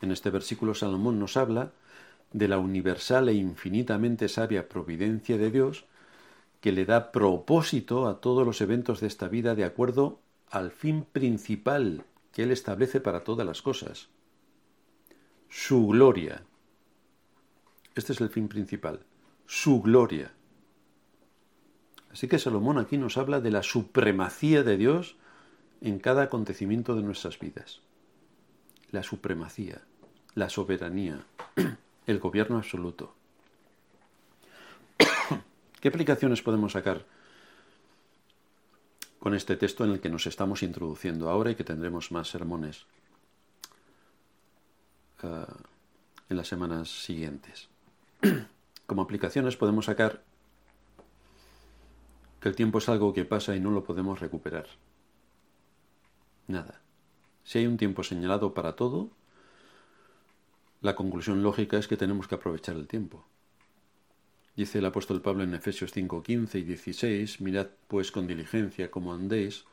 En 0.00 0.12
este 0.12 0.30
versículo 0.30 0.74
Salomón 0.76 1.18
nos 1.18 1.36
habla 1.36 1.72
de 2.32 2.46
la 2.46 2.58
universal 2.58 3.28
e 3.28 3.34
infinitamente 3.34 4.28
sabia 4.28 4.68
providencia 4.68 5.36
de 5.38 5.50
Dios 5.50 5.86
que 6.60 6.70
le 6.70 6.84
da 6.84 7.10
propósito 7.10 8.06
a 8.06 8.20
todos 8.20 8.46
los 8.46 8.60
eventos 8.60 9.00
de 9.00 9.08
esta 9.08 9.26
vida 9.26 9.56
de 9.56 9.64
acuerdo 9.64 10.20
al 10.52 10.70
fin 10.70 11.04
principal 11.10 12.04
que 12.30 12.42
Él 12.42 12.52
establece 12.52 13.00
para 13.00 13.24
todas 13.24 13.46
las 13.46 13.62
cosas. 13.62 14.10
Su 15.48 15.88
gloria. 15.88 16.42
Este 17.94 18.12
es 18.12 18.20
el 18.20 18.28
fin 18.28 18.48
principal. 18.48 19.00
Su 19.46 19.80
gloria. 19.80 20.32
Así 22.12 22.28
que 22.28 22.38
Salomón 22.38 22.78
aquí 22.78 22.98
nos 22.98 23.16
habla 23.16 23.40
de 23.40 23.50
la 23.50 23.62
supremacía 23.62 24.62
de 24.62 24.76
Dios 24.76 25.16
en 25.80 25.98
cada 25.98 26.24
acontecimiento 26.24 26.94
de 26.94 27.02
nuestras 27.02 27.38
vidas. 27.38 27.80
La 28.90 29.02
supremacía, 29.02 29.80
la 30.34 30.50
soberanía, 30.50 31.24
el 32.06 32.18
gobierno 32.18 32.58
absoluto. 32.58 33.14
¿Qué 35.80 35.88
aplicaciones 35.88 36.42
podemos 36.42 36.72
sacar 36.72 37.06
con 39.22 39.36
este 39.36 39.56
texto 39.56 39.84
en 39.84 39.92
el 39.92 40.00
que 40.00 40.08
nos 40.08 40.26
estamos 40.26 40.64
introduciendo 40.64 41.30
ahora 41.30 41.52
y 41.52 41.54
que 41.54 41.62
tendremos 41.62 42.10
más 42.10 42.26
sermones 42.26 42.86
eh, 45.22 45.44
en 46.28 46.36
las 46.36 46.48
semanas 46.48 46.88
siguientes? 46.88 47.68
Como 48.86 49.02
aplicaciones 49.02 49.56
podemos 49.56 49.84
sacar 49.84 50.24
que 52.40 52.48
el 52.48 52.56
tiempo 52.56 52.78
es 52.78 52.88
algo 52.88 53.14
que 53.14 53.24
pasa 53.24 53.54
y 53.54 53.60
no 53.60 53.70
lo 53.70 53.84
podemos 53.84 54.18
recuperar. 54.18 54.66
Nada. 56.48 56.80
Si 57.44 57.60
hay 57.60 57.68
un 57.68 57.76
tiempo 57.76 58.02
señalado 58.02 58.54
para 58.54 58.74
todo, 58.74 59.10
la 60.80 60.96
conclusión 60.96 61.44
lógica 61.44 61.78
es 61.78 61.86
que 61.86 61.96
tenemos 61.96 62.26
que 62.26 62.34
aprovechar 62.34 62.74
el 62.74 62.88
tiempo. 62.88 63.24
Dice 64.54 64.80
el 64.80 64.84
apóstol 64.84 65.22
Pablo 65.22 65.44
en 65.44 65.54
Efesios 65.54 65.92
5, 65.92 66.22
15 66.22 66.58
y 66.58 66.62
16, 66.62 67.40
mirad 67.40 67.68
pues 67.88 68.12
con 68.12 68.26
diligencia 68.26 68.90
como 68.90 69.14
andéis, 69.14 69.64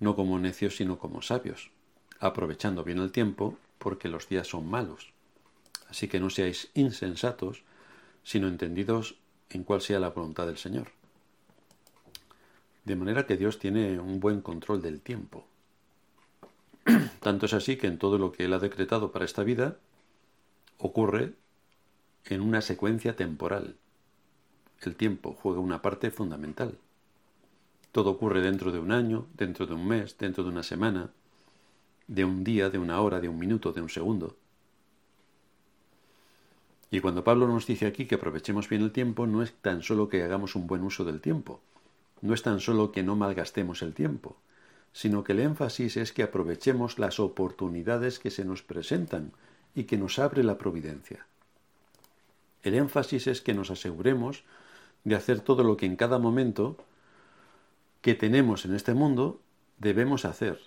no 0.00 0.16
como 0.16 0.38
necios, 0.38 0.76
sino 0.76 0.98
como 0.98 1.20
sabios, 1.20 1.70
aprovechando 2.18 2.84
bien 2.84 2.98
el 2.98 3.12
tiempo, 3.12 3.58
porque 3.78 4.08
los 4.08 4.28
días 4.28 4.48
son 4.48 4.66
malos. 4.66 5.12
Así 5.90 6.08
que 6.08 6.20
no 6.20 6.30
seáis 6.30 6.70
insensatos, 6.72 7.64
sino 8.24 8.48
entendidos 8.48 9.16
en 9.50 9.62
cuál 9.62 9.82
sea 9.82 10.00
la 10.00 10.08
voluntad 10.08 10.46
del 10.46 10.56
Señor. 10.56 10.88
De 12.84 12.96
manera 12.96 13.26
que 13.26 13.36
Dios 13.36 13.58
tiene 13.58 14.00
un 14.00 14.20
buen 14.20 14.40
control 14.40 14.80
del 14.80 15.02
tiempo. 15.02 15.46
Tanto 17.20 17.44
es 17.44 17.52
así 17.52 17.76
que 17.76 17.88
en 17.88 17.98
todo 17.98 18.16
lo 18.16 18.32
que 18.32 18.46
Él 18.46 18.54
ha 18.54 18.58
decretado 18.58 19.12
para 19.12 19.26
esta 19.26 19.44
vida, 19.44 19.76
ocurre 20.78 21.34
en 22.24 22.40
una 22.40 22.62
secuencia 22.62 23.14
temporal. 23.14 23.76
El 24.82 24.96
tiempo 24.96 25.36
juega 25.40 25.60
una 25.60 25.80
parte 25.80 26.10
fundamental. 26.10 26.76
Todo 27.92 28.10
ocurre 28.10 28.40
dentro 28.40 28.72
de 28.72 28.80
un 28.80 28.90
año, 28.90 29.26
dentro 29.34 29.66
de 29.66 29.74
un 29.74 29.86
mes, 29.86 30.18
dentro 30.18 30.42
de 30.42 30.50
una 30.50 30.64
semana, 30.64 31.10
de 32.08 32.24
un 32.24 32.42
día, 32.42 32.68
de 32.68 32.78
una 32.78 33.00
hora, 33.00 33.20
de 33.20 33.28
un 33.28 33.38
minuto, 33.38 33.72
de 33.72 33.80
un 33.80 33.88
segundo. 33.88 34.36
Y 36.90 37.00
cuando 37.00 37.22
Pablo 37.22 37.46
nos 37.46 37.66
dice 37.66 37.86
aquí 37.86 38.06
que 38.06 38.16
aprovechemos 38.16 38.68
bien 38.68 38.82
el 38.82 38.92
tiempo, 38.92 39.26
no 39.26 39.42
es 39.42 39.52
tan 39.52 39.82
solo 39.82 40.08
que 40.08 40.22
hagamos 40.22 40.56
un 40.56 40.66
buen 40.66 40.82
uso 40.82 41.04
del 41.04 41.20
tiempo, 41.20 41.60
no 42.20 42.34
es 42.34 42.42
tan 42.42 42.58
solo 42.60 42.90
que 42.90 43.02
no 43.02 43.14
malgastemos 43.14 43.82
el 43.82 43.94
tiempo, 43.94 44.36
sino 44.92 45.22
que 45.22 45.32
el 45.32 45.40
énfasis 45.40 45.96
es 45.96 46.12
que 46.12 46.22
aprovechemos 46.22 46.98
las 46.98 47.20
oportunidades 47.20 48.18
que 48.18 48.30
se 48.30 48.44
nos 48.44 48.62
presentan 48.62 49.32
y 49.74 49.84
que 49.84 49.96
nos 49.96 50.18
abre 50.18 50.42
la 50.42 50.58
providencia. 50.58 51.26
El 52.62 52.74
énfasis 52.74 53.26
es 53.26 53.40
que 53.40 53.54
nos 53.54 53.70
aseguremos 53.70 54.44
de 55.04 55.14
hacer 55.14 55.40
todo 55.40 55.64
lo 55.64 55.76
que 55.76 55.86
en 55.86 55.96
cada 55.96 56.18
momento 56.18 56.76
que 58.00 58.14
tenemos 58.14 58.64
en 58.64 58.74
este 58.74 58.94
mundo 58.94 59.40
debemos 59.78 60.24
hacer. 60.24 60.60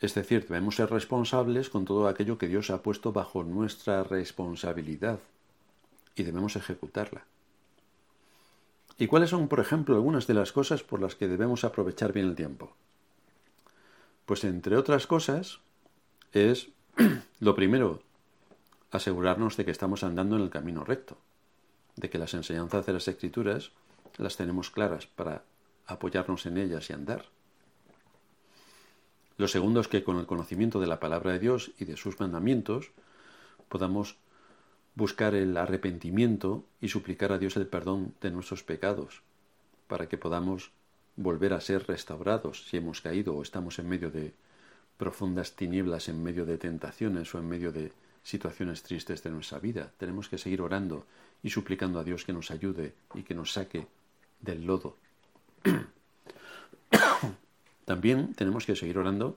Es 0.00 0.14
decir, 0.14 0.46
debemos 0.46 0.76
ser 0.76 0.90
responsables 0.90 1.70
con 1.70 1.84
todo 1.84 2.06
aquello 2.06 2.38
que 2.38 2.48
Dios 2.48 2.70
ha 2.70 2.82
puesto 2.82 3.12
bajo 3.12 3.42
nuestra 3.42 4.04
responsabilidad 4.04 5.18
y 6.14 6.22
debemos 6.22 6.56
ejecutarla. 6.56 7.24
¿Y 8.96 9.06
cuáles 9.06 9.30
son, 9.30 9.48
por 9.48 9.60
ejemplo, 9.60 9.94
algunas 9.94 10.26
de 10.26 10.34
las 10.34 10.52
cosas 10.52 10.82
por 10.82 11.00
las 11.00 11.14
que 11.14 11.28
debemos 11.28 11.64
aprovechar 11.64 12.12
bien 12.12 12.26
el 12.26 12.34
tiempo? 12.34 12.72
Pues 14.26 14.44
entre 14.44 14.76
otras 14.76 15.06
cosas 15.06 15.60
es 16.32 16.68
lo 17.40 17.54
primero, 17.54 18.02
asegurarnos 18.90 19.56
de 19.56 19.64
que 19.64 19.70
estamos 19.70 20.02
andando 20.02 20.36
en 20.36 20.42
el 20.42 20.50
camino 20.50 20.84
recto, 20.84 21.16
de 21.98 22.10
que 22.10 22.18
las 22.18 22.34
enseñanzas 22.34 22.86
de 22.86 22.92
las 22.92 23.08
escrituras 23.08 23.72
las 24.16 24.36
tenemos 24.36 24.70
claras 24.70 25.06
para 25.06 25.42
apoyarnos 25.86 26.46
en 26.46 26.58
ellas 26.58 26.90
y 26.90 26.92
andar. 26.92 27.26
Lo 29.36 29.48
segundo 29.48 29.80
es 29.80 29.88
que 29.88 30.02
con 30.02 30.18
el 30.18 30.26
conocimiento 30.26 30.80
de 30.80 30.86
la 30.86 31.00
palabra 31.00 31.32
de 31.32 31.38
Dios 31.38 31.72
y 31.78 31.84
de 31.84 31.96
sus 31.96 32.18
mandamientos 32.18 32.90
podamos 33.68 34.16
buscar 34.94 35.34
el 35.34 35.56
arrepentimiento 35.56 36.64
y 36.80 36.88
suplicar 36.88 37.32
a 37.32 37.38
Dios 37.38 37.56
el 37.56 37.66
perdón 37.66 38.14
de 38.20 38.30
nuestros 38.30 38.64
pecados, 38.64 39.22
para 39.86 40.08
que 40.08 40.18
podamos 40.18 40.72
volver 41.16 41.52
a 41.52 41.60
ser 41.60 41.86
restaurados 41.86 42.64
si 42.68 42.76
hemos 42.76 43.00
caído 43.00 43.36
o 43.36 43.42
estamos 43.42 43.78
en 43.78 43.88
medio 43.88 44.10
de 44.10 44.34
profundas 44.96 45.54
tinieblas 45.54 46.08
en 46.08 46.22
medio 46.22 46.44
de 46.44 46.58
tentaciones 46.58 47.32
o 47.34 47.38
en 47.38 47.48
medio 47.48 47.70
de 47.70 47.92
situaciones 48.24 48.82
tristes 48.82 49.22
de 49.22 49.30
nuestra 49.30 49.60
vida. 49.60 49.92
Tenemos 49.98 50.28
que 50.28 50.38
seguir 50.38 50.60
orando 50.60 51.06
y 51.42 51.50
suplicando 51.50 51.98
a 51.98 52.04
Dios 52.04 52.24
que 52.24 52.32
nos 52.32 52.50
ayude 52.50 52.94
y 53.14 53.22
que 53.22 53.34
nos 53.34 53.52
saque 53.52 53.86
del 54.40 54.64
lodo. 54.64 54.96
También 57.84 58.34
tenemos 58.34 58.66
que 58.66 58.76
seguir 58.76 58.98
orando 58.98 59.36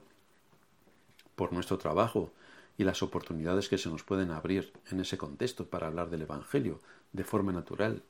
por 1.36 1.52
nuestro 1.52 1.78
trabajo 1.78 2.32
y 2.78 2.84
las 2.84 3.02
oportunidades 3.02 3.68
que 3.68 3.78
se 3.78 3.88
nos 3.88 4.02
pueden 4.02 4.30
abrir 4.30 4.72
en 4.90 5.00
ese 5.00 5.18
contexto 5.18 5.66
para 5.66 5.86
hablar 5.86 6.10
del 6.10 6.22
Evangelio 6.22 6.80
de 7.12 7.24
forma 7.24 7.52
natural. 7.52 8.02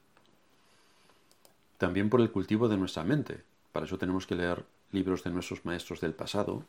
También 1.78 2.11
por 2.11 2.20
el 2.20 2.31
cultivo 2.31 2.68
de 2.68 2.76
nuestra 2.76 3.05
mente. 3.05 3.42
Para 3.72 3.87
eso 3.87 3.98
tenemos 3.98 4.26
que 4.26 4.35
leer 4.35 4.64
libros 4.92 5.24
de 5.24 5.31
nuestros 5.31 5.64
maestros 5.64 6.00
del 6.00 6.14
pasado 6.14 6.64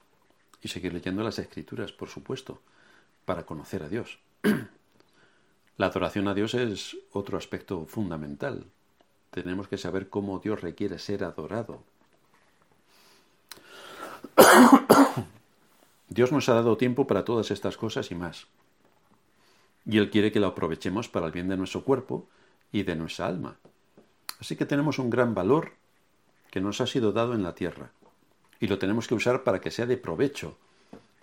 y 0.62 0.70
seguir 0.70 0.94
leyendo 0.94 1.24
las 1.24 1.40
escrituras, 1.40 1.92
por 1.92 2.10
supuesto, 2.10 2.62
para 3.26 3.46
conocer 3.46 3.84
a 3.84 3.90
Dios. 3.90 4.20
La 5.78 5.88
adoración 5.88 6.28
a 6.28 6.36
Dios 6.36 6.54
es 6.54 6.98
otro 7.12 7.38
aspecto 7.38 7.86
fundamental. 7.86 8.66
Tenemos 9.32 9.68
que 9.68 9.80
saber 9.80 10.08
cómo 10.10 10.38
Dios 10.38 10.62
requiere 10.62 11.00
ser 11.00 11.24
adorado. 11.24 11.84
Dios 16.10 16.32
nos 16.32 16.48
ha 16.50 16.54
dado 16.54 16.78
tiempo 16.78 17.08
para 17.08 17.26
todas 17.26 17.50
estas 17.50 17.76
cosas 17.76 18.12
y 18.12 18.16
más. 18.16 18.46
Y 19.86 19.98
Él 19.98 20.12
quiere 20.12 20.32
que 20.32 20.40
lo 20.40 20.48
aprovechemos 20.48 21.10
para 21.10 21.26
el 21.26 21.32
bien 21.32 21.50
de 21.50 21.58
nuestro 21.58 21.84
cuerpo 21.84 22.28
y 22.72 22.84
de 22.84 22.96
nuestra 22.96 23.26
alma. 23.26 23.58
Así 24.40 24.56
que 24.56 24.68
tenemos 24.68 25.00
un 25.00 25.10
gran 25.10 25.34
valor 25.34 25.72
que 26.52 26.62
nos 26.62 26.82
ha 26.82 26.88
sido 26.88 27.12
dado 27.12 27.34
en 27.34 27.42
la 27.42 27.56
tierra. 27.56 27.92
Y 28.60 28.68
lo 28.68 28.78
tenemos 28.78 29.08
que 29.08 29.16
usar 29.16 29.44
para 29.44 29.60
que 29.60 29.72
sea 29.72 29.88
de 29.88 29.98
provecho, 29.98 30.56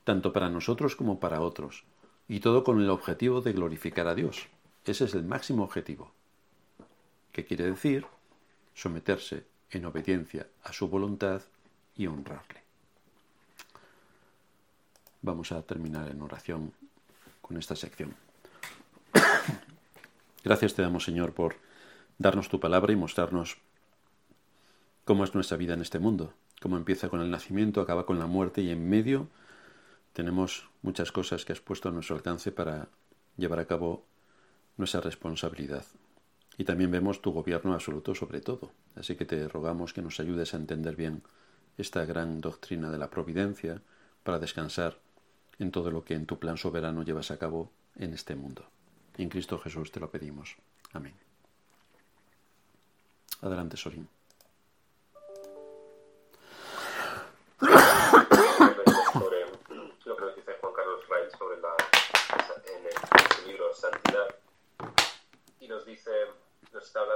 tanto 0.02 0.32
para 0.32 0.50
nosotros 0.50 0.96
como 0.96 1.20
para 1.20 1.40
otros. 1.40 1.84
Y 2.30 2.38
todo 2.38 2.62
con 2.62 2.80
el 2.80 2.88
objetivo 2.90 3.40
de 3.40 3.52
glorificar 3.52 4.06
a 4.06 4.14
Dios. 4.14 4.46
Ese 4.84 5.06
es 5.06 5.14
el 5.14 5.24
máximo 5.24 5.64
objetivo. 5.64 6.12
¿Qué 7.32 7.44
quiere 7.44 7.64
decir? 7.64 8.06
Someterse 8.72 9.46
en 9.72 9.84
obediencia 9.84 10.46
a 10.62 10.72
su 10.72 10.86
voluntad 10.86 11.42
y 11.96 12.06
honrarle. 12.06 12.62
Vamos 15.22 15.50
a 15.50 15.60
terminar 15.62 16.08
en 16.08 16.22
oración 16.22 16.72
con 17.40 17.56
esta 17.56 17.74
sección. 17.74 18.14
Gracias 20.44 20.74
te 20.74 20.82
damos, 20.82 21.02
Señor, 21.02 21.32
por 21.32 21.56
darnos 22.16 22.48
tu 22.48 22.60
palabra 22.60 22.92
y 22.92 22.96
mostrarnos 22.96 23.56
cómo 25.04 25.24
es 25.24 25.34
nuestra 25.34 25.56
vida 25.56 25.74
en 25.74 25.82
este 25.82 25.98
mundo, 25.98 26.32
cómo 26.62 26.76
empieza 26.76 27.08
con 27.08 27.22
el 27.22 27.30
nacimiento, 27.32 27.80
acaba 27.80 28.06
con 28.06 28.20
la 28.20 28.26
muerte 28.26 28.62
y 28.62 28.70
en 28.70 28.88
medio 28.88 29.26
tenemos 30.12 30.68
muchas 30.82 31.12
cosas 31.12 31.44
que 31.44 31.52
has 31.52 31.60
puesto 31.60 31.88
a 31.88 31.92
nuestro 31.92 32.16
alcance 32.16 32.52
para 32.52 32.88
llevar 33.36 33.60
a 33.60 33.66
cabo 33.66 34.04
nuestra 34.76 35.00
responsabilidad. 35.00 35.84
Y 36.58 36.64
también 36.64 36.90
vemos 36.90 37.22
tu 37.22 37.32
gobierno 37.32 37.72
absoluto 37.72 38.14
sobre 38.14 38.40
todo. 38.40 38.72
Así 38.96 39.16
que 39.16 39.24
te 39.24 39.48
rogamos 39.48 39.92
que 39.92 40.02
nos 40.02 40.20
ayudes 40.20 40.52
a 40.52 40.58
entender 40.58 40.96
bien 40.96 41.22
esta 41.78 42.04
gran 42.04 42.40
doctrina 42.40 42.90
de 42.90 42.98
la 42.98 43.08
providencia 43.08 43.80
para 44.22 44.38
descansar 44.38 44.98
en 45.58 45.70
todo 45.70 45.90
lo 45.90 46.04
que 46.04 46.14
en 46.14 46.26
tu 46.26 46.38
plan 46.38 46.56
soberano 46.56 47.02
llevas 47.02 47.30
a 47.30 47.38
cabo 47.38 47.70
en 47.96 48.12
este 48.12 48.34
mundo. 48.34 48.64
en 49.16 49.28
Cristo 49.28 49.58
Jesús 49.58 49.90
te 49.92 50.00
lo 50.00 50.10
pedimos. 50.10 50.56
Amén. 50.92 51.14
Adelante, 53.42 53.76
Sorín. 53.76 54.08
al 63.84 63.98
final. 64.00 64.34
Y 65.60 65.68
nos 65.68 65.84
dice, 65.84 66.10
nos 66.72 66.84
está 66.84 67.00
hablando 67.00 67.08